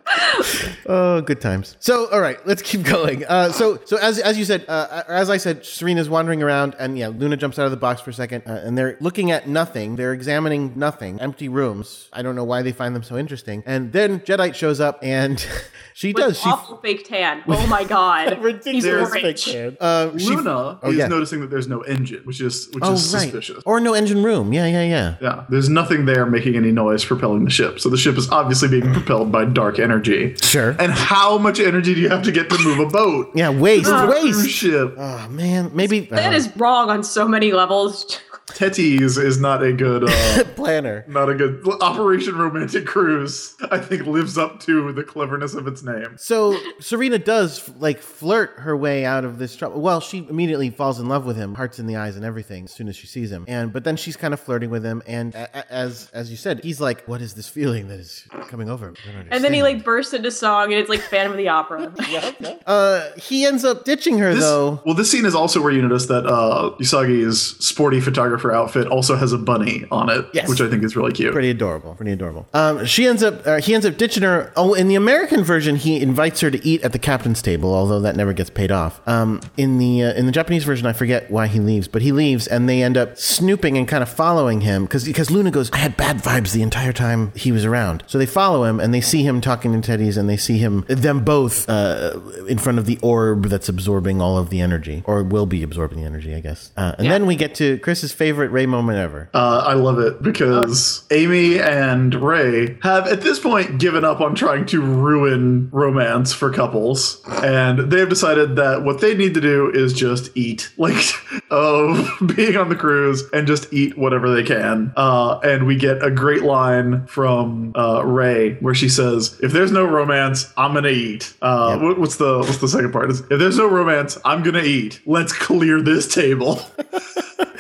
[0.86, 1.78] Oh, good times.
[1.80, 3.24] So, all right, let's keep going.
[3.26, 6.98] Uh, so, so as as you said, uh, as I said, Serena's wandering around, and
[6.98, 9.48] yeah, Luna jumps out of the box for a second, uh, and they're looking at
[9.48, 9.96] nothing.
[9.96, 12.10] They're examining nothing, empty rooms.
[12.12, 13.64] I don't know why they find them so interesting.
[13.66, 15.40] And then Jadeite shows up, and
[15.94, 16.40] she With does.
[16.40, 17.44] She awful fake tan.
[17.48, 18.34] Oh my god.
[18.34, 19.78] He's ridiculous fake tan.
[19.80, 21.08] Uh, she- Luna oh, is yeah.
[21.08, 23.22] noticing that there's no engine, which is which Oh, is right.
[23.24, 23.64] suspicious.
[23.66, 24.52] Or no engine room.
[24.52, 25.16] Yeah, yeah, yeah.
[25.22, 27.80] Yeah, there's nothing there making any noise propelling the ship.
[27.80, 29.93] So the ship is obviously being propelled by dark energy.
[30.42, 30.76] Sure.
[30.80, 33.32] And how much energy do you have to get to move a boat?
[33.36, 34.50] Yeah, waste, waste.
[34.50, 34.96] ship.
[34.98, 38.20] Oh man, maybe That uh, is wrong on so many levels.
[38.56, 41.04] Tetis is not a good uh, planner.
[41.08, 43.56] not a good Operation Romantic Cruise.
[43.72, 46.16] I think lives up to the cleverness of its name.
[46.18, 49.82] So Serena does like flirt her way out of this trouble.
[49.82, 52.72] Well, she immediately falls in love with him, hearts in the eyes and everything, as
[52.72, 53.46] soon as she sees him.
[53.48, 56.38] And but then she's kind of flirting with him, and a- a- as as you
[56.38, 58.98] said, he's like, "What is this feeling that is coming over me?"
[59.32, 61.94] And then he like bursts into song and it's like Phantom of the Opera.
[62.66, 64.82] uh, he ends up ditching her This, though.
[64.86, 69.16] well, this scene is also where you notice that uh, is sporty photographer outfit also
[69.16, 70.50] has a bunny on it, Yes.
[70.50, 71.32] which I think is really cute.
[71.34, 71.94] Pretty adorable.
[71.96, 72.48] Pretty adorable.
[72.54, 73.46] Um, she ends up.
[73.46, 74.52] Uh, he ends up ditching her.
[74.56, 78.00] Oh, in the American version, he invites her to eat at the captain's table, although
[78.02, 79.00] that never gets paid off.
[79.08, 82.12] Um, in the uh, in the Japanese version, I forget why he leaves, but he
[82.12, 85.72] leaves, and they end up snooping and kind of following him because because Luna goes,
[85.72, 88.04] I had bad vibes the entire time he was around.
[88.08, 90.84] So they follow him, and they see him talking to Tetis, and they see him
[90.88, 95.24] them both uh, in front of the orb that's absorbing all of the energy, or
[95.24, 96.72] will be absorbing the energy, I guess.
[96.76, 99.30] Uh, and then we get to Chris's favorite favorite Ray moment ever.
[99.34, 104.34] Uh, I love it because Amy and Ray have at this point given up on
[104.34, 109.42] trying to ruin romance for couples, and they have decided that what they need to
[109.42, 111.14] do is just eat, like
[111.52, 114.92] of being on the cruise and just eat whatever they can.
[114.96, 119.72] Uh, and we get a great line from uh, Ray where she says, "If there's
[119.72, 123.12] no romance, I'm gonna eat." Uh, what- what's the what's the second part?
[123.12, 125.00] Is, If there's no romance, I'm gonna eat.
[125.06, 126.60] Let's clear this table.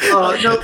[0.01, 0.61] uh, now,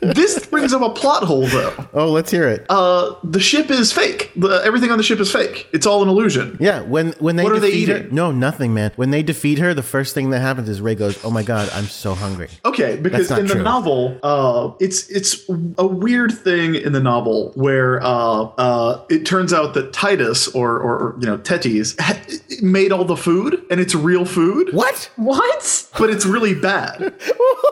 [0.00, 1.74] this brings up a plot hole, though.
[1.92, 2.64] Oh, let's hear it.
[2.68, 4.32] Uh, the ship is fake.
[4.36, 5.66] The, everything on the ship is fake.
[5.72, 6.56] It's all an illusion.
[6.60, 8.14] yeah, when when they What are they defeat her, eating?
[8.14, 8.92] no, nothing, man.
[8.96, 11.68] When they defeat her, the first thing that happens is Ray goes, "Oh my god,
[11.74, 15.48] I'm so hungry." Okay, because That's not in the novel, uh, it's it's
[15.78, 20.78] a weird thing in the novel where uh, uh, it turns out that Titus or
[20.78, 22.18] or you know Tetis ha-
[22.62, 25.10] made all the food and it's real food, What?
[25.16, 25.88] What?
[25.98, 27.14] but it's really bad.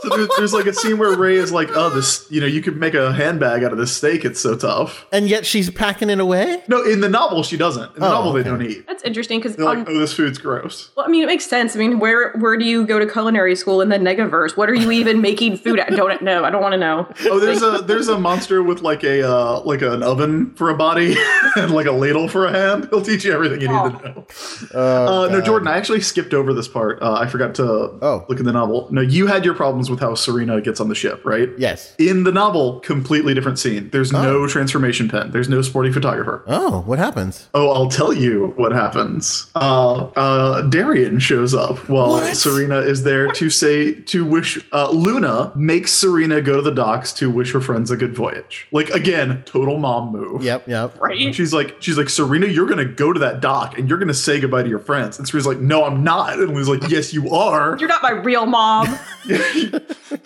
[0.02, 2.60] so there, there's like a scene where Ray is like, "Oh, this you know you
[2.60, 4.24] could make a handbag out of this steak.
[4.24, 6.62] It's so tough." And yet she's packing it away.
[6.68, 7.94] No, in the novel she doesn't.
[7.94, 8.42] In the Oh, novel okay.
[8.42, 8.86] they don't eat.
[8.86, 11.74] That's interesting because They're like, "Oh, this food's gross." well, I mean, it makes sense.
[11.76, 14.56] I mean, where where do you go to culinary school in the Negaverse?
[14.56, 15.90] What are you even making food at?
[15.90, 16.44] Don't know.
[16.44, 17.06] I don't want to know.
[17.26, 20.74] Oh, there's a there's a monster with like a uh, like an oven for a
[20.76, 21.16] body
[21.56, 22.88] and like a ladle for a hand.
[22.90, 24.26] He'll teach you everything you need to know.
[24.74, 27.00] uh, no, Jordan, I actually skipped over this part.
[27.02, 28.24] Uh, I forgot to Oh.
[28.28, 28.88] look in the novel.
[28.90, 31.50] No, you had your problems with how Serena gets on the ship, right?
[31.58, 31.83] Yes.
[31.98, 33.90] In the novel, completely different scene.
[33.90, 35.30] There's no transformation pen.
[35.30, 36.42] There's no sporty photographer.
[36.46, 37.48] Oh, what happens?
[37.54, 39.50] Oh, I'll tell you what happens.
[39.54, 42.36] Uh, uh, Darien shows up while What?
[42.36, 44.58] Serena is there to say to wish.
[44.72, 48.66] Uh, Luna makes Serena go to the docks to wish her friends a good voyage.
[48.72, 50.42] Like again, total mom move.
[50.42, 51.00] Yep, yep.
[51.00, 51.34] Right?
[51.34, 54.40] She's like, she's like, Serena, you're gonna go to that dock and you're gonna say
[54.40, 55.18] goodbye to your friends.
[55.18, 56.38] And Serena's like, No, I'm not.
[56.38, 57.76] And Luna's like, Yes, you are.
[57.78, 58.98] You're not my real mom.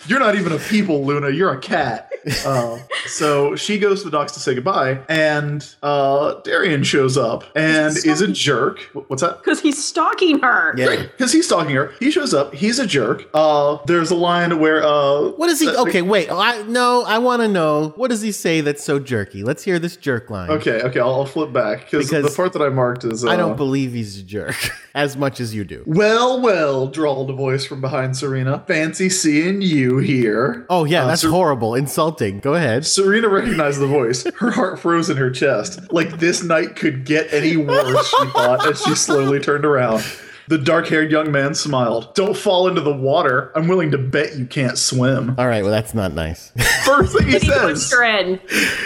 [0.07, 1.31] You're not even a people, Luna.
[1.31, 2.11] You're a cat.
[2.45, 7.45] Uh, so she goes to the docks to say goodbye, and uh, Darien shows up
[7.57, 8.81] and is a jerk.
[9.09, 9.39] What's that?
[9.39, 10.75] Because he's stalking her.
[10.77, 11.03] Yeah.
[11.05, 11.93] Because he's stalking her.
[12.01, 12.55] He shows up.
[12.55, 13.29] He's a jerk.
[13.33, 15.69] Uh, there's a line where uh, What is he?
[15.69, 16.29] uh, Okay, wait.
[16.31, 17.91] I no, I want to know.
[17.97, 19.43] What does he say that's so jerky?
[19.45, 20.51] Let's hear this jerk line.
[20.51, 23.25] Okay, okay, I'll, I'll flip back because the Because part that I marked is.
[23.25, 24.57] Uh, I don't believe he's a jerk
[24.95, 25.85] as much as you do.
[25.87, 28.65] Well, well, drawled a voice from behind Serena.
[28.67, 30.67] Fancy seeing you here.
[30.69, 32.41] Oh yeah, Uh, that's Ser- horrible, insulting.
[32.41, 32.85] Go ahead.
[32.85, 34.25] Serena recognized the voice.
[34.39, 35.93] Her heart froze in her chest.
[35.93, 40.03] Like this night could get any worse, she thought as she slowly turned around.
[40.49, 42.15] The dark haired young man smiled.
[42.15, 43.53] Don't fall into the water.
[43.55, 45.35] I'm willing to bet you can't swim.
[45.39, 46.53] All right, well that's not nice.
[46.85, 47.61] First thing he He says.
[47.61, 48.41] pushed her in.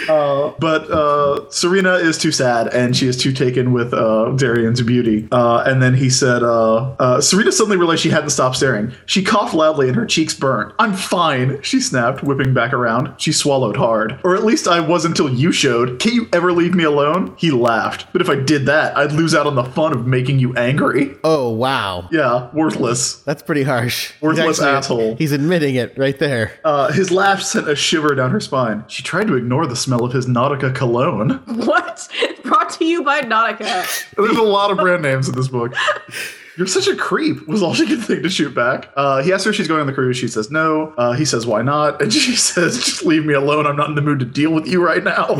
[0.07, 5.27] But uh, Serena is too sad and she is too taken with uh, Darien's beauty.
[5.31, 8.91] Uh, and then he said, uh, uh, Serena suddenly realized she hadn't stopped staring.
[9.05, 10.73] She coughed loudly and her cheeks burned.
[10.79, 13.13] I'm fine, she snapped, whipping back around.
[13.19, 14.19] She swallowed hard.
[14.23, 15.99] Or at least I was until you showed.
[15.99, 17.33] Can't you ever leave me alone?
[17.37, 18.11] He laughed.
[18.11, 21.15] But if I did that, I'd lose out on the fun of making you angry.
[21.23, 23.17] oh wow, Yeah, worthless.
[23.23, 24.11] that's pretty harsh.
[24.13, 25.15] He's Worthless actually- asshole.
[25.17, 26.51] He's admitting it right there.
[26.63, 28.83] Uh, his laugh sent a shiver down her spine.
[28.87, 31.41] She tried to ignore the smell of his Nautica cologne.
[31.63, 32.07] What?
[32.43, 33.85] Brought to you by Nautica.
[34.17, 35.73] There's a lot of brand names in this book.
[36.57, 38.89] You're such a creep, was all she could think to shoot back.
[38.95, 40.17] Uh, he asks her if she's going on the cruise.
[40.17, 40.93] She says no.
[40.97, 41.99] Uh, he says, why not?
[42.01, 43.65] And she says, just leave me alone.
[43.65, 45.35] I'm not in the mood to deal with you right now.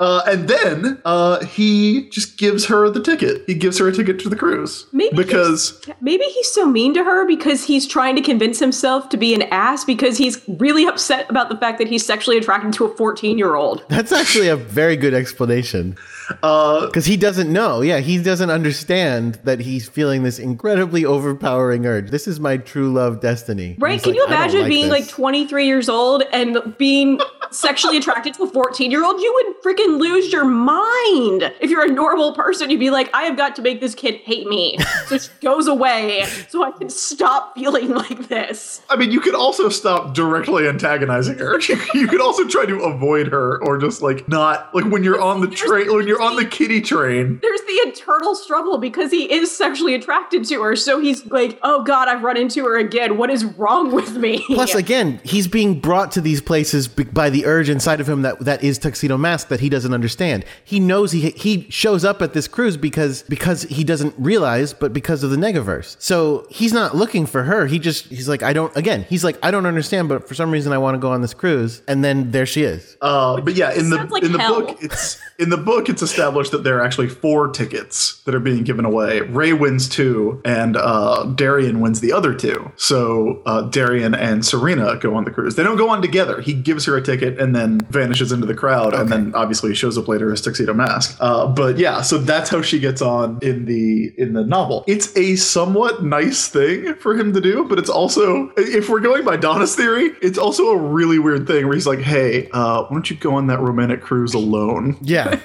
[0.00, 3.44] Uh, and then uh, he just gives her the ticket.
[3.46, 4.86] He gives her a ticket to the cruise.
[4.92, 9.18] Maybe because Maybe he's so mean to her because he's trying to convince himself to
[9.18, 12.86] be an ass because he's really upset about the fact that he's sexually attracted to
[12.86, 13.84] a 14 year old.
[13.88, 15.96] That's actually a very good explanation.
[16.42, 17.80] Uh, Because he doesn't know.
[17.80, 22.10] Yeah, he doesn't understand that he's feeling this incredibly overpowering urge.
[22.10, 23.76] This is my true love destiny.
[23.78, 23.92] Right?
[23.94, 27.20] He's Can like, you imagine like being this." like 23 years old and being
[27.50, 29.20] sexually attracted to a 14 year old?
[29.20, 31.52] You would freaking lose your mind.
[31.60, 34.16] If you're a normal person, you'd be like, I have got to make this kid
[34.16, 34.78] hate me.
[35.06, 38.80] So she goes away so I can stop feeling like this.
[38.88, 41.58] I mean, you could also stop directly antagonizing her.
[41.94, 45.40] you could also try to avoid her or just like not like when you're on
[45.40, 47.38] the train when you're on the kitty train.
[47.42, 50.76] There's the internal struggle because he is sexually attracted to her.
[50.76, 53.16] So he's like, oh God, I've run into her again.
[53.16, 54.44] What is wrong with me?
[54.46, 58.38] Plus, again, he's being brought to these places by the urge inside of him that,
[58.40, 60.44] that is Tuxedo Mask that he doesn't doesn't understand.
[60.64, 64.92] He knows he he shows up at this cruise because because he doesn't realize, but
[64.92, 65.96] because of the Negaverse.
[65.98, 67.66] So he's not looking for her.
[67.66, 69.04] He just he's like I don't again.
[69.08, 71.34] He's like I don't understand, but for some reason I want to go on this
[71.34, 72.96] cruise, and then there she is.
[73.00, 74.60] Uh, but yeah, in the like in the hell.
[74.60, 78.40] book, it's in the book it's established that there are actually four tickets that are
[78.40, 79.20] being given away.
[79.20, 82.70] Ray wins two, and uh, Darien wins the other two.
[82.76, 85.56] So uh, Darien and Serena go on the cruise.
[85.56, 86.40] They don't go on together.
[86.40, 89.96] He gives her a ticket and then vanishes into the crowd, and then obviously shows
[89.96, 91.16] up later as tuxedo mask.
[91.20, 94.84] Uh, but yeah, so that's how she gets on in the in the novel.
[94.86, 99.24] It's a somewhat nice thing for him to do, but it's also if we're going
[99.24, 102.90] by Donna's theory, it's also a really weird thing where he's like, "Hey, uh, why
[102.90, 104.96] don't you go on that romantic cruise alone?
[105.02, 105.40] Yeah.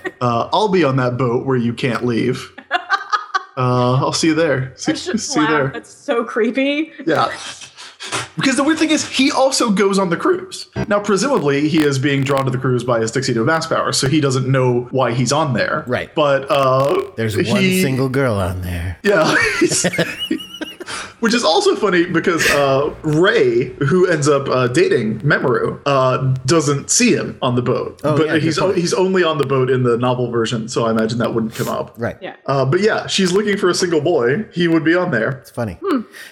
[0.46, 2.52] Uh, I'll be on that boat where you can't leave.
[3.58, 4.74] Uh, I'll see you there.
[4.76, 5.68] See, I should see you there.
[5.70, 6.92] That's so creepy.
[7.06, 7.28] Yeah.
[8.36, 10.68] Because the weird thing is, he also goes on the cruise.
[10.90, 14.10] Now, presumably, he is being drawn to the cruise by his tuxedo mask power, so
[14.10, 15.86] he doesn't know why he's on there.
[15.88, 16.14] Right.
[16.14, 18.98] But uh, There's one he- single girl on there.
[19.04, 19.34] Yeah.
[21.26, 26.18] he's- Which is also funny because uh, Ray, who ends up uh, dating Mamoru, uh,
[26.46, 28.00] doesn't see him on the boat.
[28.04, 28.78] Oh, but yeah, good he's point.
[28.78, 31.68] he's only on the boat in the novel version, so I imagine that wouldn't come
[31.68, 31.96] up.
[31.98, 32.18] Right.
[32.22, 32.36] Yeah.
[32.46, 34.46] Uh, but yeah, she's looking for a single boy.
[34.54, 35.30] He would be on there.
[35.42, 35.80] It's funny.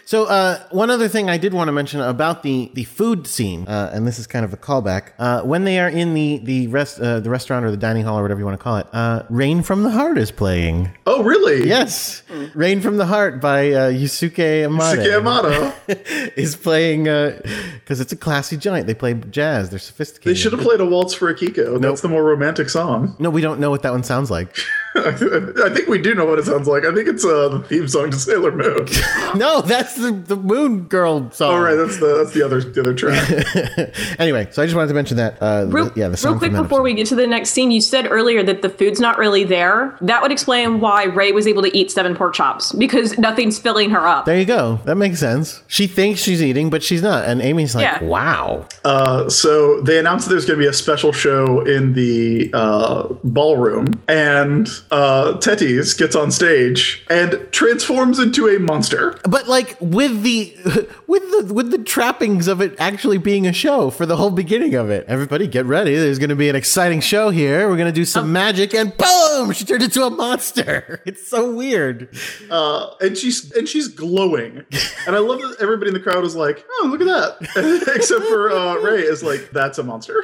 [0.05, 3.67] So, uh, one other thing I did want to mention about the the food scene,
[3.67, 5.13] uh, and this is kind of a callback.
[5.17, 8.19] Uh, when they are in the the rest uh, the restaurant or the dining hall
[8.19, 10.91] or whatever you want to call it, uh, "Rain from the Heart" is playing.
[11.07, 11.67] Oh, really?
[11.67, 12.23] Yes,
[12.53, 15.73] "Rain from the Heart" by uh, Yusuke Amada Suki Amato.
[16.35, 17.39] is playing uh,
[17.79, 18.87] because it's a classy giant.
[18.87, 19.69] They play jazz.
[19.69, 20.35] They're sophisticated.
[20.35, 21.79] They should have played a waltz for Akiko.
[21.81, 23.15] That's the more romantic song.
[23.19, 24.55] No, we don't know what that one sounds like.
[25.63, 26.85] I think we do know what it sounds like.
[26.85, 28.87] I think it's uh, the theme song to Sailor Moon.
[29.35, 31.53] no, that's the, the Moon Girl song.
[31.53, 34.19] All right, that's the that's the other the other track.
[34.19, 35.37] anyway, so I just wanted to mention that.
[35.41, 37.71] Uh, Real, the- yeah, the song real quick before we get to the next scene,
[37.71, 39.97] you said earlier that the food's not really there.
[40.01, 43.89] That would explain why Ray was able to eat seven pork chops because nothing's filling
[43.89, 44.25] her up.
[44.25, 44.79] There you go.
[44.85, 45.63] That makes sense.
[45.67, 47.25] She thinks she's eating, but she's not.
[47.25, 48.03] And Amy's like, Yeah.
[48.03, 48.67] wow.
[48.85, 53.07] Uh, so they announced that there's going to be a special show in the uh,
[53.23, 59.19] ballroom, and uh, Tetis gets on stage and transforms into a monster.
[59.27, 60.55] But like with the
[61.07, 64.75] with the with the trappings of it actually being a show for the whole beginning
[64.75, 65.05] of it.
[65.07, 65.95] Everybody get ready.
[65.95, 67.69] There's gonna be an exciting show here.
[67.69, 69.51] We're gonna do some magic and boom!
[69.51, 71.01] She turned into a monster.
[71.13, 72.09] It's so weird.
[72.49, 74.63] Uh, and she's and she's glowing,
[75.05, 78.23] and I love that everybody in the crowd is like, "Oh, look at that!" Except
[78.25, 80.23] for uh, Ray is like, "That's a monster."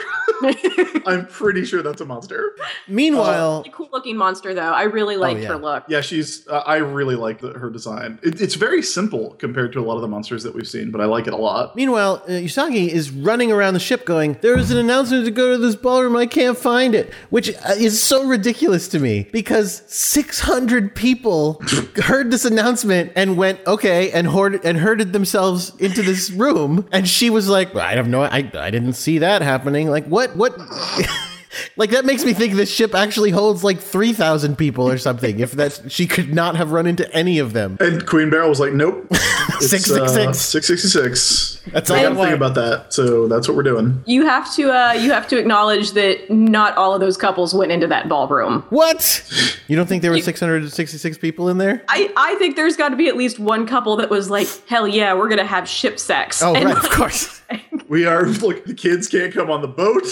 [1.05, 2.55] I'm pretty sure that's a monster.
[2.87, 4.61] Meanwhile, cool looking monster though.
[4.61, 5.49] I really liked yeah.
[5.49, 5.85] her look.
[5.87, 6.47] Yeah, she's.
[6.47, 8.19] Uh, I really like the, her design.
[8.23, 11.01] It, it's very simple compared to a lot of the monsters that we've seen, but
[11.01, 11.75] I like it a lot.
[11.75, 15.51] Meanwhile, uh, Usagi is running around the ship going, There is an announcement to go
[15.51, 16.15] to this ballroom.
[16.15, 17.13] I can't find it.
[17.29, 21.61] Which uh, is so ridiculous to me because 600 people
[22.03, 26.87] heard this announcement and went, Okay, and, hoarded, and herded themselves into this room.
[26.91, 29.89] And she was like, I have no, I, I didn't see that happening.
[29.89, 30.57] Like, what, what?
[31.77, 35.39] Like that makes me think this ship actually holds like three thousand people or something.
[35.39, 37.77] If that's she could not have run into any of them.
[37.79, 40.37] And Queen Beryl was like, "Nope, It's, Six, six, uh, six.
[40.39, 41.61] six sixty six.
[41.71, 42.29] That's I all got I to want.
[42.29, 42.93] think about that.
[42.93, 44.01] So that's what we're doing.
[44.05, 47.71] You have to uh, you have to acknowledge that not all of those couples went
[47.71, 48.63] into that ballroom.
[48.69, 49.23] What?
[49.67, 51.83] You don't think there were six hundred and sixty-six people in there?
[51.87, 54.87] I, I think there's got to be at least one couple that was like, hell
[54.87, 56.41] yeah, we're gonna have ship sex.
[56.41, 57.41] Oh, And, right, of course.
[57.89, 58.65] We are look.
[58.65, 60.03] The kids can't come on the boat.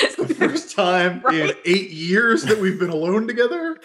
[0.00, 3.78] It's the first time in eight years that we've been alone together.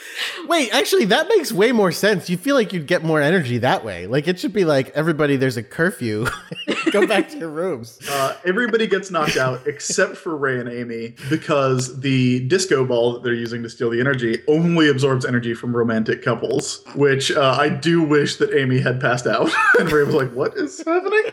[0.47, 2.29] Wait, actually, that makes way more sense.
[2.29, 4.05] You feel like you'd get more energy that way.
[4.05, 5.37] Like it should be like everybody.
[5.37, 6.27] There's a curfew.
[6.91, 7.99] Go back to your rooms.
[8.09, 13.23] Uh, everybody gets knocked out except for Ray and Amy because the disco ball that
[13.23, 16.83] they're using to steal the energy only absorbs energy from romantic couples.
[16.95, 20.55] Which uh, I do wish that Amy had passed out and Ray was like, "What
[20.57, 21.23] is happening?"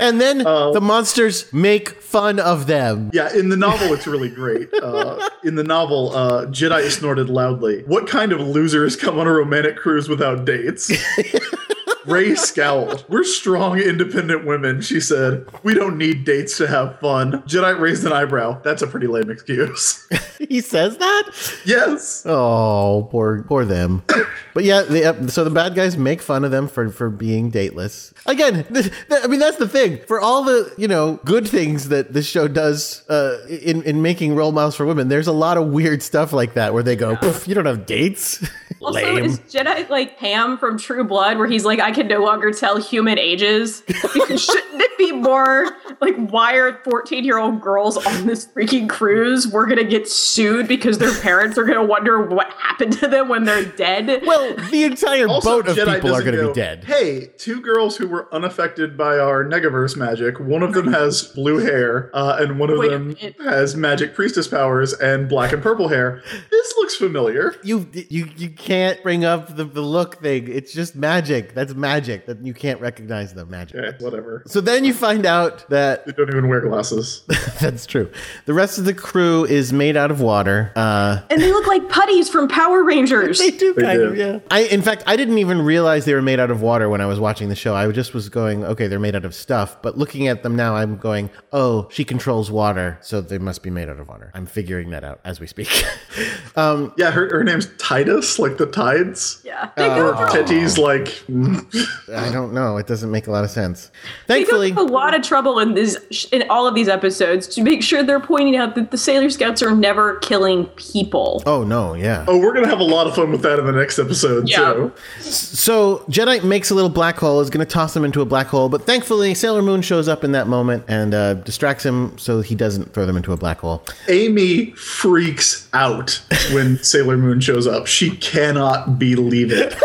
[0.00, 0.72] And then Oh.
[0.74, 3.10] the monsters make fun of them.
[3.12, 4.68] Yeah, in the novel, it's really great.
[4.74, 7.82] Uh, in the novel, uh, Jadeite snorted loudly.
[7.86, 10.90] What kind of losers come on a romantic cruise without dates?
[12.06, 13.04] Ray scowled.
[13.08, 15.44] We're strong, independent women, she said.
[15.64, 17.42] We don't need dates to have fun.
[17.48, 18.60] Jadeite raised an eyebrow.
[18.62, 20.06] That's a pretty lame excuse.
[20.48, 21.30] He says that.
[21.64, 22.22] yes.
[22.26, 24.02] Oh, poor, poor them.
[24.56, 27.50] But yeah, the, uh, so the bad guys make fun of them for for being
[27.50, 28.14] dateless.
[28.24, 28.64] Again,
[29.10, 29.98] I mean that's the thing.
[30.06, 34.34] For all the you know good things that this show does uh, in in making
[34.34, 37.16] role models for women, there's a lot of weird stuff like that where they go,
[37.16, 38.48] "Poof, "You don't have dates."
[38.82, 39.24] Also, Lame.
[39.24, 42.76] is Jadeite like Pam from True Blood, where he's like, I can no longer tell
[42.76, 43.82] human ages?
[43.88, 49.48] Shouldn't it be more like why are 14 year old girls on this freaking cruise?
[49.48, 53.44] We're gonna get sued because their parents are gonna wonder what happened to them when
[53.44, 54.22] they're dead.
[54.26, 56.84] Well, the entire Also, boat of Jadeite people are going to go, be dead.
[56.84, 60.38] Hey, two girls who were unaffected by our Negaverse magic.
[60.40, 64.14] One of them has blue hair, uh, and one of Wait, them it- has magic
[64.14, 66.22] priestess powers and black and purple hair.
[66.50, 67.54] This looks familiar.
[67.62, 70.48] You you you can't bring up the, the look thing.
[70.48, 71.54] It's just magic.
[71.54, 72.26] That's magic.
[72.26, 73.76] That you can't recognize the magic.
[73.78, 74.42] Okay, whatever.
[74.46, 77.24] So then you find out that They don't even wear glasses.
[77.60, 78.10] that's true.
[78.46, 80.72] The rest of the crew is made out of water.
[80.76, 83.38] Uh, And they look like putties from Power Rangers.
[83.40, 84.04] they do They kind do.
[84.06, 84.35] of, yeah.
[84.50, 87.06] I in fact I didn't even realize they were made out of water when I
[87.06, 87.74] was watching the show.
[87.74, 89.80] I just was going, okay, they're made out of stuff.
[89.82, 93.70] But looking at them now, I'm going, oh, she controls water, so they must be
[93.70, 94.30] made out of water.
[94.34, 95.70] I'm figuring that out as we speak.
[96.56, 99.42] um, Yeah, her, her name's Titus, like the tides.
[99.44, 99.70] Yeah.
[99.76, 101.08] They go, Or Teti's like
[102.14, 102.76] I don't know.
[102.76, 103.90] It doesn't make a lot of sense.
[104.26, 107.62] they go Thankfully, a lot of trouble in this in all of these episodes to
[107.62, 111.42] make sure they're pointing out that the Sailor Scouts are never killing people.
[111.46, 112.24] oh no, yeah.
[112.28, 114.72] Oh, we're gonna have a lot of fun with that in the next episode Yeah.
[114.72, 114.92] too.
[115.20, 118.46] So Jadeite makes a little black hole, is going to toss him into a black
[118.46, 122.40] hole, but thankfully Sailor Moon shows up in that moment and uh, distracts him so
[122.40, 123.82] he doesn't throw them into a black hole.
[124.08, 126.20] Amy freaks out
[126.52, 127.86] when Sailor Moon shows up.
[127.86, 129.74] She cannot believe it.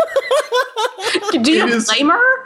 [1.32, 2.42] Do you It is- blame her?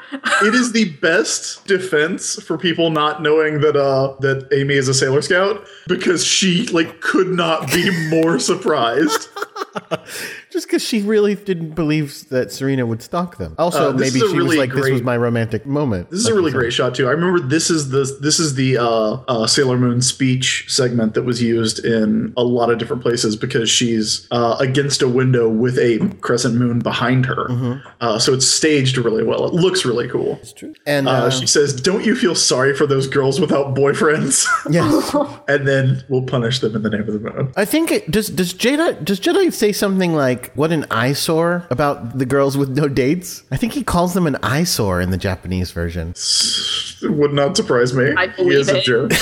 [0.47, 4.95] it is the best defense for people not knowing that uh that Amy is a
[4.95, 9.29] Sailor Scout because she like could not be more surprised.
[10.57, 13.55] Just because she really didn't believe that Serena would stalk them.
[13.59, 16.35] Also, Uh, maybe she was really like, "This was my romantic moment." This is a
[16.35, 17.09] really great shot too.
[17.09, 21.25] I remember this is the this is the uh, uh, Sailor Moon speech segment that
[21.25, 25.77] was used in a lot of different places because she's uh, against a window with
[25.79, 27.83] a crescent moon behind her.
[28.01, 29.45] Uh, so it's staged really well.
[29.45, 30.41] It looks really cool.
[30.87, 35.15] And Uh, she says, "Don't you feel sorry for those girls without boyfriends?" yes,
[35.49, 37.53] and then we'll punish them in the name of the moon.
[37.57, 42.19] I think it, does does Jadeite does Jadeite say something like "what an eyesore" about
[42.19, 43.43] the girls with no dates?
[43.51, 46.15] I think he calls them an eyesore in the Japanese version.
[47.03, 48.13] It would not surprise me.
[48.17, 48.85] I he believe is a it.
[48.85, 49.13] jerk.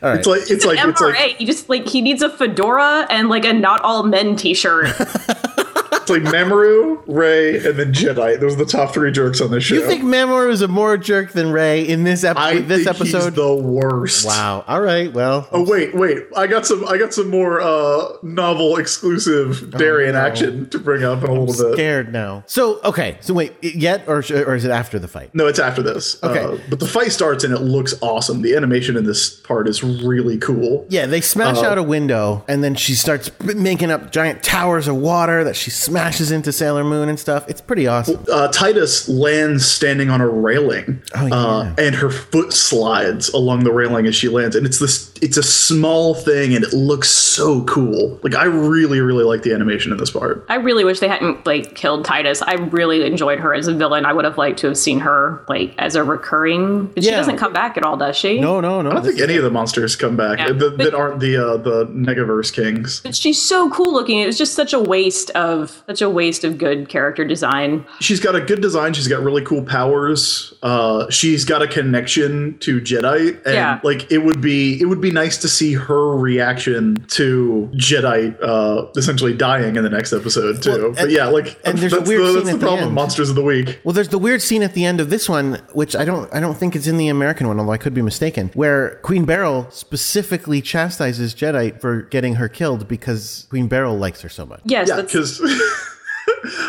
[0.00, 3.44] It's like it's like it's like he just like he needs a fedora and like
[3.44, 4.86] a not all men T-shirt.
[6.10, 8.40] it's like Mamoru, Ray, and then Jadeite.
[8.40, 9.74] Those are the top three jerks on this show.
[9.76, 13.34] You think Mamoru is a more jerk than Ray in this ep- I this episode?
[13.34, 14.26] the worst.
[14.26, 14.64] wow.
[14.66, 15.12] All right.
[15.12, 15.48] Well.
[15.52, 16.24] Oh wait, wait!
[16.36, 16.86] I got some.
[16.86, 20.26] I got some more uh, novel exclusive Darien Oh, no.
[20.26, 21.74] action to bring up in a little bit.
[21.74, 22.44] Scared now.
[22.46, 23.18] So okay.
[23.20, 25.34] So wait, yet or or is it after the fight?
[25.34, 26.22] No, it's after this.
[26.22, 26.42] Okay.
[26.44, 28.42] Uh, but the fight starts and it looks awesome.
[28.42, 30.86] The animation in this part is really cool.
[30.88, 34.88] Yeah, they smash Uh, out a window, and then she starts making up giant towers
[34.88, 35.97] of water that she smashes
[36.30, 37.48] into Sailor Moon and stuff.
[37.48, 38.16] It's pretty awesome.
[38.30, 41.34] Uh, Tetis lands standing on a railing, Oh, yeah.
[41.34, 44.54] uh, and her foot slides along the railing as she lands.
[44.56, 45.12] And it's this.
[45.20, 48.20] It's a small thing, and it looks so cool.
[48.22, 50.44] Like I really, really like the animation in this part.
[50.48, 52.42] I really wish they hadn't like killed Tetis.
[52.46, 54.04] I really enjoyed her as a villain.
[54.06, 56.86] I would have liked to have seen her like as a recurring.
[56.86, 58.40] But she doesn't come back at all, does she?
[58.40, 58.90] No, no, no.
[58.90, 60.52] I don't think any of the monsters come back Yeah.
[60.52, 63.00] that, that aren't the uh, the Negaverse kings.
[63.00, 64.18] But she's so cool looking.
[64.18, 67.82] It was just such a waste of such a waste of good character design.
[68.00, 68.92] She's got a good design.
[68.92, 70.52] She's got really cool powers.
[70.62, 73.80] Uh, she's got a connection to Jadeite, and Yeah.
[73.82, 78.86] like it would be it would be nice to see her reaction to Jadeite uh,
[78.96, 80.70] essentially dying in the next episode too.
[80.70, 82.80] Well, but yeah, like and there's a weird the, scene that's at the the problem
[82.80, 82.94] with end.
[82.94, 83.80] monsters of the week.
[83.82, 86.40] Well, there's the weird scene at the end of this one, which I don't, I
[86.40, 89.66] don't think it's in the American one, although I could be mistaken, where Queen Beryl
[89.70, 94.60] specifically chastises Jadeite for getting her killed because Queen Beryl likes her so much.
[94.66, 95.40] Yes, Yeah, because.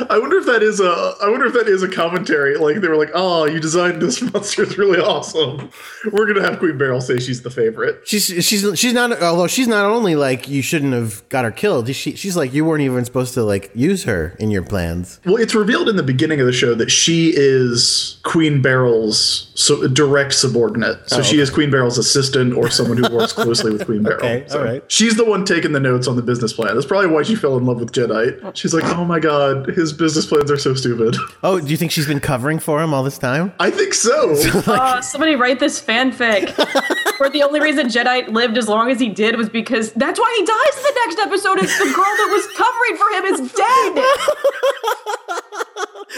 [0.09, 1.15] I wonder if that is a.
[1.22, 2.57] I wonder if that is a commentary.
[2.57, 4.63] Like they were like, "Oh, you designed this monster.
[4.63, 5.70] It's really awesome.
[6.11, 9.67] We're gonna have Queen Beryl say she's the favorite." She's she's she's not although she's
[9.67, 11.93] not only like you shouldn't have got her killed.
[11.93, 15.20] She, she's like you weren't even supposed to like use her in your plans.
[15.26, 19.88] Well, it's revealed in the beginning of the show that she is Queen Beryl's so,
[19.88, 21.09] direct subordinate.
[21.09, 24.17] So oh, she is Queen Beryl's assistant or someone who works closely with Queen Beryl.
[24.17, 24.84] Okay, So all right.
[24.91, 26.74] She's the one taking the notes on the business plan.
[26.76, 28.39] That's probably why she fell in love with Jadeite.
[28.43, 28.51] Oh.
[28.53, 31.16] She's like, oh my god, his business plans are so stupid.
[31.41, 33.53] Oh, do you think she's been covering for him all this time?
[33.60, 34.36] I think so.
[34.68, 36.53] Oh, somebody write this fanfic.
[37.18, 40.36] Where the only reason Jadeite lived as long as he did was because that's why
[40.38, 41.60] he dies in the next episode.
[41.64, 44.06] Is the girl that was covering for him is dead.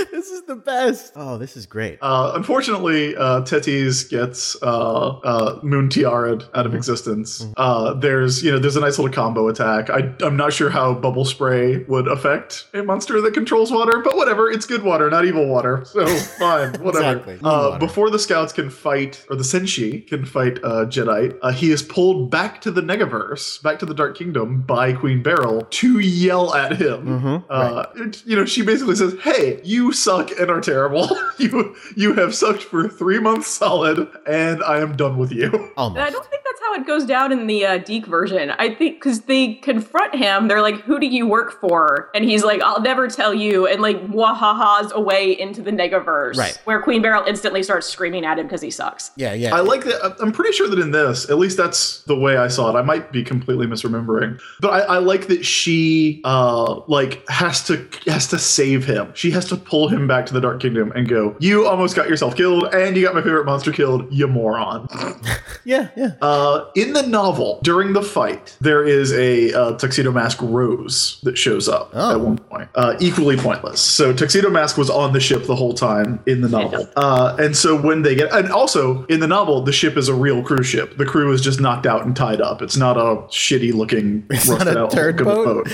[0.11, 1.13] this is the best.
[1.15, 1.99] Oh, this is great.
[2.01, 7.45] Uh, unfortunately, uh, Tetis gets uh, uh, Moon Tiara'd out of existence.
[7.57, 9.89] Uh, there's you know there's a nice little combo attack.
[9.89, 14.15] I I'm not sure how bubble spray would affect a monster that controls water, but
[14.15, 14.49] whatever.
[14.49, 15.83] It's good water, not evil water.
[15.85, 17.17] So fine, whatever.
[17.17, 17.35] Exactly.
[17.37, 17.39] Uh,
[17.71, 17.79] water.
[17.79, 21.81] before the scouts can fight, or the Senshi can fight uh, Jadeite, uh, he is
[21.83, 26.53] pulled back to the Negaverse, back to the Dark Kingdom by Queen Beryl to yell
[26.55, 26.99] at him.
[27.21, 31.09] Mhm, Uh, it- You know, she basically says, "Hey, you suck and are terrible.
[31.37, 35.97] you you have sucked for three months solid, and I am done with you." And
[35.99, 38.51] I don't think that's how it goes down in the uh, DiC version.
[38.51, 42.43] I think because they confront him, they're like, "Who do you work for?" And he's
[42.43, 46.57] like, "I'll never tell you," and like wahahas away into the Negaverse, Right.
[46.65, 49.11] Where Queen Beryl instantly starts screaming at him because he sucks.
[49.15, 49.55] Yeah, yeah.
[49.55, 50.15] I like that.
[50.21, 52.79] I'm pretty sure that in this, at least that's the way I saw it.
[52.79, 57.87] I might be completely misremembering, but I, I like that she uh like has to
[58.07, 59.11] has to save him.
[59.15, 61.35] She has to pull him back to the Dark Kingdom and go.
[61.39, 64.11] You almost got yourself killed, and you got my favorite monster killed.
[64.11, 64.87] You moron.
[65.63, 66.11] yeah, yeah.
[66.21, 71.37] Uh, in the novel, during the fight, there is a uh, Tuxedo Mask Rose that
[71.37, 72.11] shows up Oh.
[72.15, 72.69] at one point.
[72.75, 73.81] Uh, equally pointless.
[73.81, 76.87] So Tuxedo Mask was on the ship the whole time in the novel.
[76.95, 80.13] Uh, and so when they get, and also in the novel, the ship is a
[80.13, 80.97] real cruise ship.
[80.97, 82.61] The crew is just knocked out and tied up.
[82.61, 85.69] It's not a shitty looking rusted not a out turd hulk boat?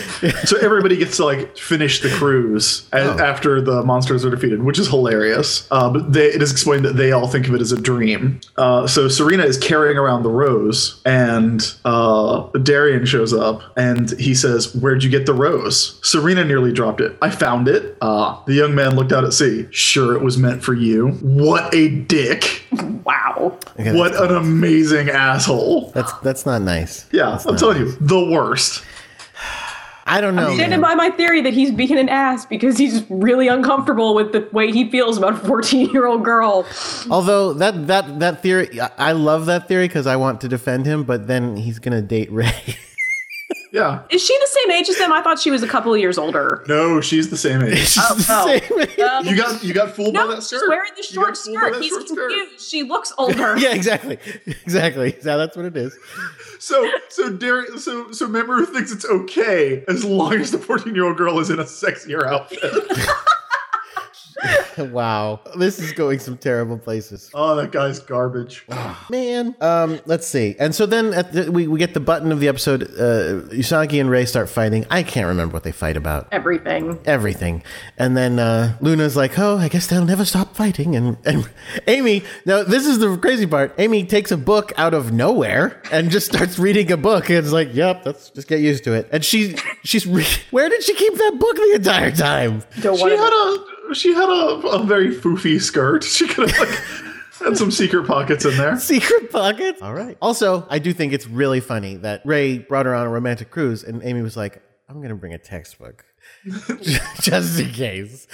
[0.46, 3.18] so everybody gets to like finish the cruise a- Oh.
[3.20, 5.68] after the monsters are defeated, which is hilarious.
[5.72, 8.40] Uh, but they, it is explained that they all think of it as a dream.
[8.58, 14.36] Uh, so Serena is carrying around the rose, and uh, Darien shows up and he
[14.36, 17.16] says, "Where'd you get the rose?" Serena nearly dropped it.
[17.22, 17.98] I found it.
[18.02, 19.68] Uh, the young man looked out at sea.
[19.72, 21.10] Sure, it was meant for you.
[21.22, 22.64] What a dick!
[23.08, 23.58] Wow.
[23.80, 25.92] Okay, What an amazing asshole!
[25.94, 27.06] That's that's not nice.
[27.12, 27.94] Yeah, That's I'm telling nice.
[28.00, 28.84] you, the worst.
[30.10, 30.48] I don't know.
[30.48, 30.96] I'm Standing man.
[30.96, 34.72] by my theory that he's being an ass because he's really uncomfortable with the way
[34.72, 36.66] he feels about a 14 year old girl.
[37.10, 40.86] Although that that that theory, I- I love that theory because I want to defend
[40.86, 42.52] him, but then he's gonna date Ray.
[43.72, 44.04] Yeah.
[44.10, 45.12] Is she the same age as them?
[45.12, 46.64] I thought she was a couple of years older.
[46.68, 47.78] No, she's the same age.
[47.88, 48.46] She's the oh.
[48.48, 49.00] same age.
[49.00, 51.82] Um, You got you got fooled by no, that she's wearing the short skirt.
[51.82, 52.32] He's short skirt.
[52.60, 53.58] She looks older.
[53.58, 55.16] yeah, exactly, exactly.
[55.24, 55.98] Yeah, that's what it is.
[56.60, 61.06] So so Derek so so Mamoru thinks it's okay as long as the 14 year
[61.06, 62.62] old girl is in a sexier outfit.
[64.78, 67.30] wow, this is going some terrible places.
[67.34, 68.66] oh, that guy's garbage.
[69.10, 70.56] Man, um, let's see.
[70.60, 72.84] And so then at the, we we get the button of the episode.
[72.84, 74.86] Uh, Usagi and Ray start fighting.
[74.90, 76.28] I can't remember what they fight about.
[76.32, 77.00] Everything.
[77.06, 77.64] Everything.
[77.98, 81.50] And then uh, Luna's like, "Oh, I guess they'll never stop fighting." And and
[81.88, 83.74] Amy, now this is the crazy part.
[83.78, 87.30] Amy takes a book out of nowhere and just starts reading a book.
[87.30, 90.70] And it's like, "Yep, let's just get used to it." And she she's re- where
[90.70, 92.64] did she keep that book the entire time?
[92.82, 93.36] Don't She want had to.
[93.36, 96.04] a she had a, a very foofy skirt.
[96.18, 96.80] She could have like
[97.40, 98.80] had some secret pockets in there.
[98.80, 99.82] Secret pockets.
[99.82, 100.18] All right.
[100.22, 103.84] Also, I do think it's really funny that Ray brought her on a romantic cruise,
[103.84, 106.06] and Amy was like, "I'm going to bring a textbook."
[107.22, 108.28] Just in case.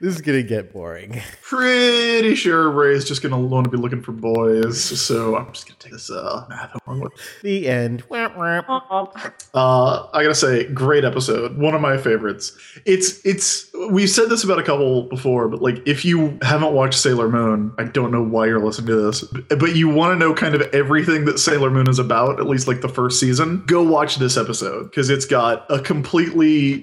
[0.00, 1.20] This is going to get boring.
[1.42, 5.78] Pretty sure Ray's just gonna want to be looking for boys, so I'm just gonna
[5.78, 7.12] take this uh, math homework.
[7.42, 8.02] The end.
[8.08, 8.62] Wah, wah.
[8.68, 9.32] Aw.
[9.52, 11.58] Uh, I gotta say, great episode.
[11.58, 12.56] One of my favorites.
[12.86, 16.98] It's it's we've said this about a couple before, but like if you haven't watched
[16.98, 20.34] Sailor Moon, I don't know why you're listening to this, but you want to know
[20.34, 23.64] kind of everything that Sailor Moon is about, at least like the first season.
[23.66, 26.80] Go watch this episode because it's got a completely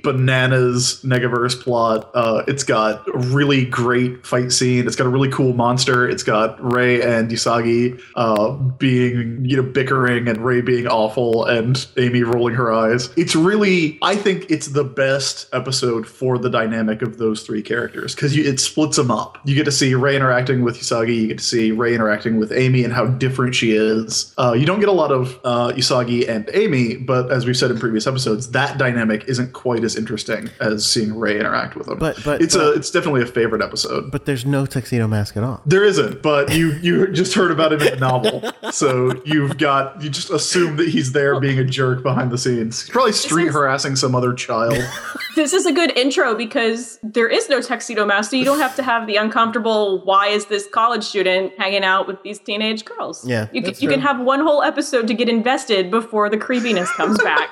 [0.47, 2.09] bananas Negaverse plot.
[2.13, 4.87] Uh, it's got a really great fight scene.
[4.87, 6.07] It's got a really cool monster.
[6.07, 11.85] It's got Ray and Usagi uh, being you know bickering and Ray being awful and
[11.97, 13.09] Amy rolling her eyes.
[13.17, 18.15] It's really I think it's the best episode for the dynamic of those three characters
[18.15, 19.37] because it splits them up.
[19.45, 21.15] You get to see Ray interacting with Usagi.
[21.15, 24.33] You get to see Ray interacting with Amy and how different she is.
[24.37, 27.71] Uh, you don't get a lot of uh, Usagi and Amy, but as we've said
[27.71, 31.97] in previous episodes, that dynamic isn't quite as interesting as seeing Ray interact with him.
[31.97, 34.11] But- but- it's a it's definitely a favorite episode.
[34.11, 35.61] But there's no tuxedo mask at all.
[35.65, 40.01] There isn't, but you you just heard about him in the novel, so you've got
[40.01, 42.81] you just assume that he's there being a jerk behind the scenes.
[42.81, 44.77] He's probably street harassing some other child.
[45.35, 48.75] This is a good intro because there is no tuxedo mask, so you don't have
[48.77, 50.03] to have the uncomfortable.
[50.03, 53.27] Why is this college student hanging out with these teenage girls?
[53.27, 56.37] Yeah, you can, that's you can have one whole episode to get invested before the
[56.37, 57.51] creepiness comes back.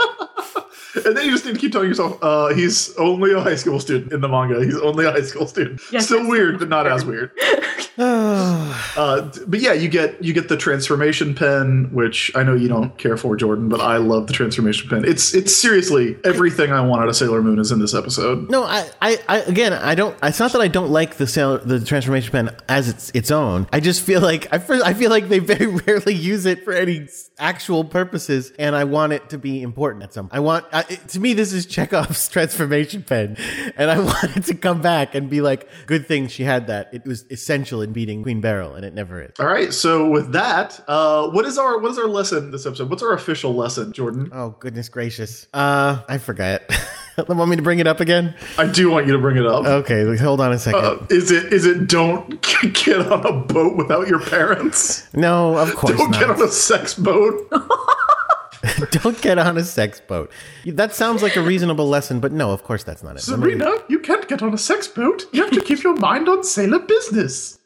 [1.05, 3.79] and then you just need to keep telling yourself, uh, he's only a high school
[3.79, 4.63] student in the manga.
[4.63, 5.81] He's only a high school student.
[5.91, 7.31] Yes, Still that's weird, but not as weird.
[8.97, 12.97] uh, but yeah, you get you get the transformation pen, which I know you don't
[12.97, 15.05] care for, Jordan, but I love the transformation pen.
[15.05, 18.49] It's it's seriously everything I want out of Sailor Moon is in this episode.
[18.49, 20.17] No, I, I, I again, I don't.
[20.21, 23.67] It's not that I don't like the sailor, the transformation pen as its its own.
[23.71, 27.07] I just feel like I, I feel like they very rarely use it for any
[27.39, 30.29] actual purposes, and I want it to be important at some.
[30.31, 33.37] I want I, to me this is Chekhov's transformation pen,
[33.77, 36.89] and I want it to come back and be like, good thing she had that.
[36.93, 39.33] It was essential in beating Queen Beryl, and it never is.
[39.39, 42.89] All right, so with that, uh, what is our what is our lesson this episode?
[42.89, 44.29] What's our official lesson, Jordan?
[44.33, 45.45] Oh goodness gracious!
[45.53, 46.63] Uh, I forgot.
[47.29, 48.33] Want me to bring it up again?
[48.57, 49.63] I do want you to bring it up.
[49.65, 50.83] Okay, hold on a second.
[50.83, 52.41] Uh, is it is it don't
[52.73, 55.07] get on a boat without your parents?
[55.13, 57.47] no, of course Don't get on a sex boat.
[58.91, 60.31] Don't get on a sex boat.
[60.65, 63.27] That sounds like a reasonable lesson, but no, of course that's not it.
[63.27, 65.25] Let me- Serena, you can't get on a sex boat.
[65.31, 67.59] You have to keep your mind on sailor business.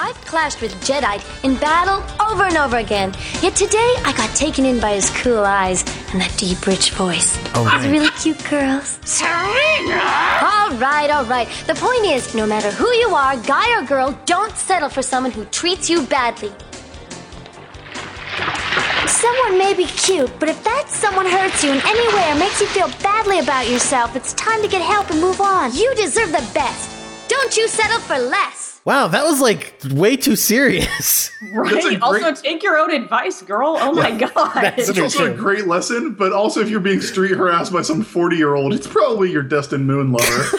[0.00, 3.12] I've clashed with Jadeite in battle over and over again.
[3.42, 7.36] Yet today I got taken in by his cool eyes and that deep, rich voice.
[7.56, 7.90] Oh, Those right.
[7.90, 9.00] really cute girls.
[9.04, 9.98] Serena!
[10.40, 11.48] All right, all right.
[11.66, 15.32] The point is, no matter who you are, guy or girl, don't settle for someone
[15.32, 16.52] who treats you badly.
[19.08, 22.60] Someone may be cute, but if that someone hurts you in any way or makes
[22.60, 25.74] you feel badly about yourself, it's time to get help and move on.
[25.74, 26.88] You deserve the best.
[27.28, 28.67] Don't you settle for less.
[28.88, 31.30] Wow, that was like way too serious.
[31.52, 31.70] Right.
[31.82, 33.76] Great- Also, take your own advice, girl.
[33.78, 34.30] Oh my god.
[34.54, 38.02] That's It's also a great lesson, but also if you're being street harassed by some
[38.02, 40.44] 40 year old, it's probably your destined moon lover.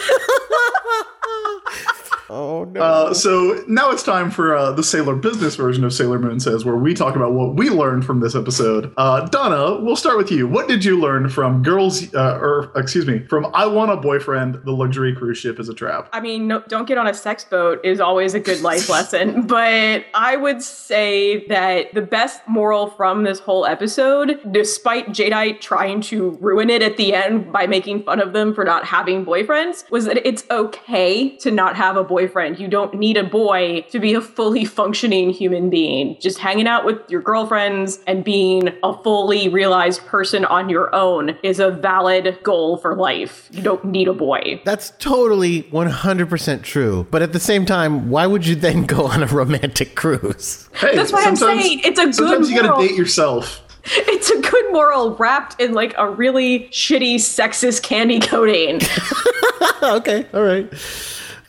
[2.30, 2.80] oh no.
[2.80, 6.64] Uh, so now it's time for uh, the Sailor Business version of Sailor Moon Says,
[6.64, 8.92] where we talk about what we learned from this episode.
[8.96, 10.46] Uh, Donna, we'll start with you.
[10.46, 14.60] What did you learn from Girls, uh, or excuse me, from I Want a Boyfriend,
[14.64, 16.08] the luxury cruise ship is a trap?
[16.12, 19.46] I mean, no, don't get on a sex boat is always a good life lesson.
[19.46, 26.00] But I would say that the best moral from this whole episode, despite Jadeite trying
[26.02, 29.90] to ruin it at the end by making fun of them for not having boyfriends,
[29.90, 32.19] was that it's okay to not have a boyfriend.
[32.20, 36.16] You don't need a boy to be a fully functioning human being.
[36.20, 41.36] Just hanging out with your girlfriends and being a fully realized person on your own
[41.42, 43.48] is a valid goal for life.
[43.52, 44.60] You don't need a boy.
[44.64, 47.06] That's totally 100% true.
[47.10, 50.68] But at the same time, why would you then go on a romantic cruise?
[50.74, 52.86] Hey, That's why I'm saying it's a good Sometimes you gotta moral.
[52.86, 53.62] date yourself.
[53.92, 58.78] It's a good moral wrapped in like a really shitty sexist candy coating.
[59.82, 60.70] okay, all right.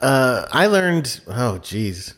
[0.01, 1.21] Uh, I learned.
[1.27, 2.15] Oh, geez.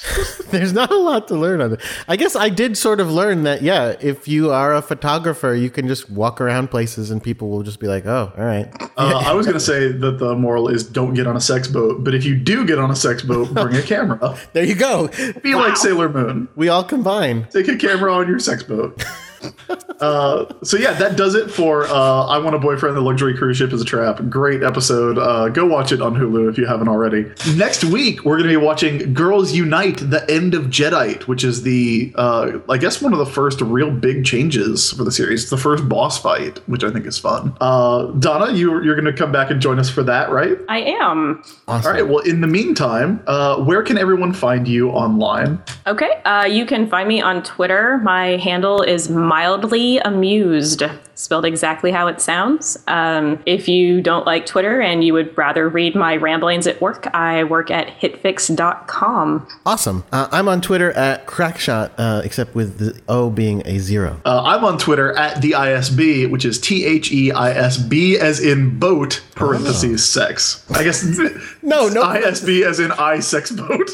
[0.50, 1.80] There's not a lot to learn on it.
[2.08, 5.70] I guess I did sort of learn that, yeah, if you are a photographer, you
[5.70, 8.68] can just walk around places and people will just be like, oh, all right.
[8.96, 12.02] Uh, I was gonna say that the moral is don't get on a sex boat,
[12.02, 14.36] but if you do get on a sex boat, bring a camera.
[14.52, 15.08] There you go.
[15.42, 16.48] Be like Sailor Moon.
[16.56, 17.46] We all combine.
[17.50, 19.04] Take a camera on your sex boat.
[20.00, 23.56] uh, so yeah, that does it for uh, I Want a Boyfriend, the Luxury Cruise
[23.56, 24.28] Ship is a Trap.
[24.28, 25.18] Great episode.
[25.18, 27.30] Uh, go watch it on Hulu if you haven't already.
[27.56, 31.62] Next week, we're going to be watching Girls Unite, The End of Jadeite, which is
[31.62, 35.42] the, uh, I guess, one of the first real big changes for the series.
[35.42, 37.56] It's the first boss fight, which I think is fun.
[37.60, 40.58] Uh, Donna, you, you're going to come back and join us for that, right?
[40.68, 41.42] I am.
[41.68, 41.86] Awesome.
[41.86, 42.08] All right.
[42.08, 45.62] Well, in the meantime, uh, where can everyone find you online?
[45.86, 46.20] Okay.
[46.24, 47.98] Uh, you can find me on Twitter.
[47.98, 50.82] My handle is mildly amused,
[51.14, 52.76] spelled exactly how it sounds.
[52.88, 57.06] Um, if you don't like Twitter and you would rather read my ramblings at work,
[57.14, 59.46] I work at hitfix.com.
[59.64, 60.02] Awesome.
[60.10, 64.20] Uh, I'm on Twitter at Crackshot, uh, except with the O being a zero.
[64.24, 68.18] Uh, I'm on Twitter at the ISB, which is T H E I S B
[68.18, 70.66] as in boat, parentheses, sex.
[70.70, 71.04] I guess
[71.62, 72.02] No, no.
[72.02, 73.90] ISB as in I sex boat.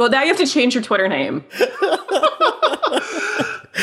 [0.00, 1.44] Well, now you have to change your Twitter name.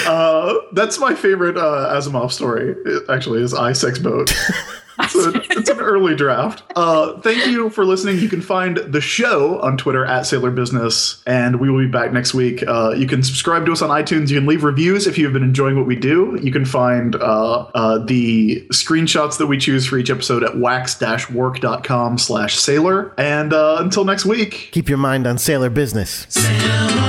[0.05, 4.33] Uh, that's my favorite uh, Asimov story, it actually, is I sex boat.
[5.09, 6.63] So it's an early draft.
[6.75, 8.19] Uh, thank you for listening.
[8.19, 12.13] You can find the show on Twitter at Sailor Business, and we will be back
[12.13, 12.63] next week.
[12.67, 14.29] Uh, you can subscribe to us on iTunes.
[14.29, 16.37] You can leave reviews if you have been enjoying what we do.
[16.41, 22.17] You can find uh, uh, the screenshots that we choose for each episode at wax-work.com
[22.17, 23.13] slash sailor.
[23.17, 26.27] And uh, until next week, Keep your mind on sailor business.
[26.29, 27.00] Sailor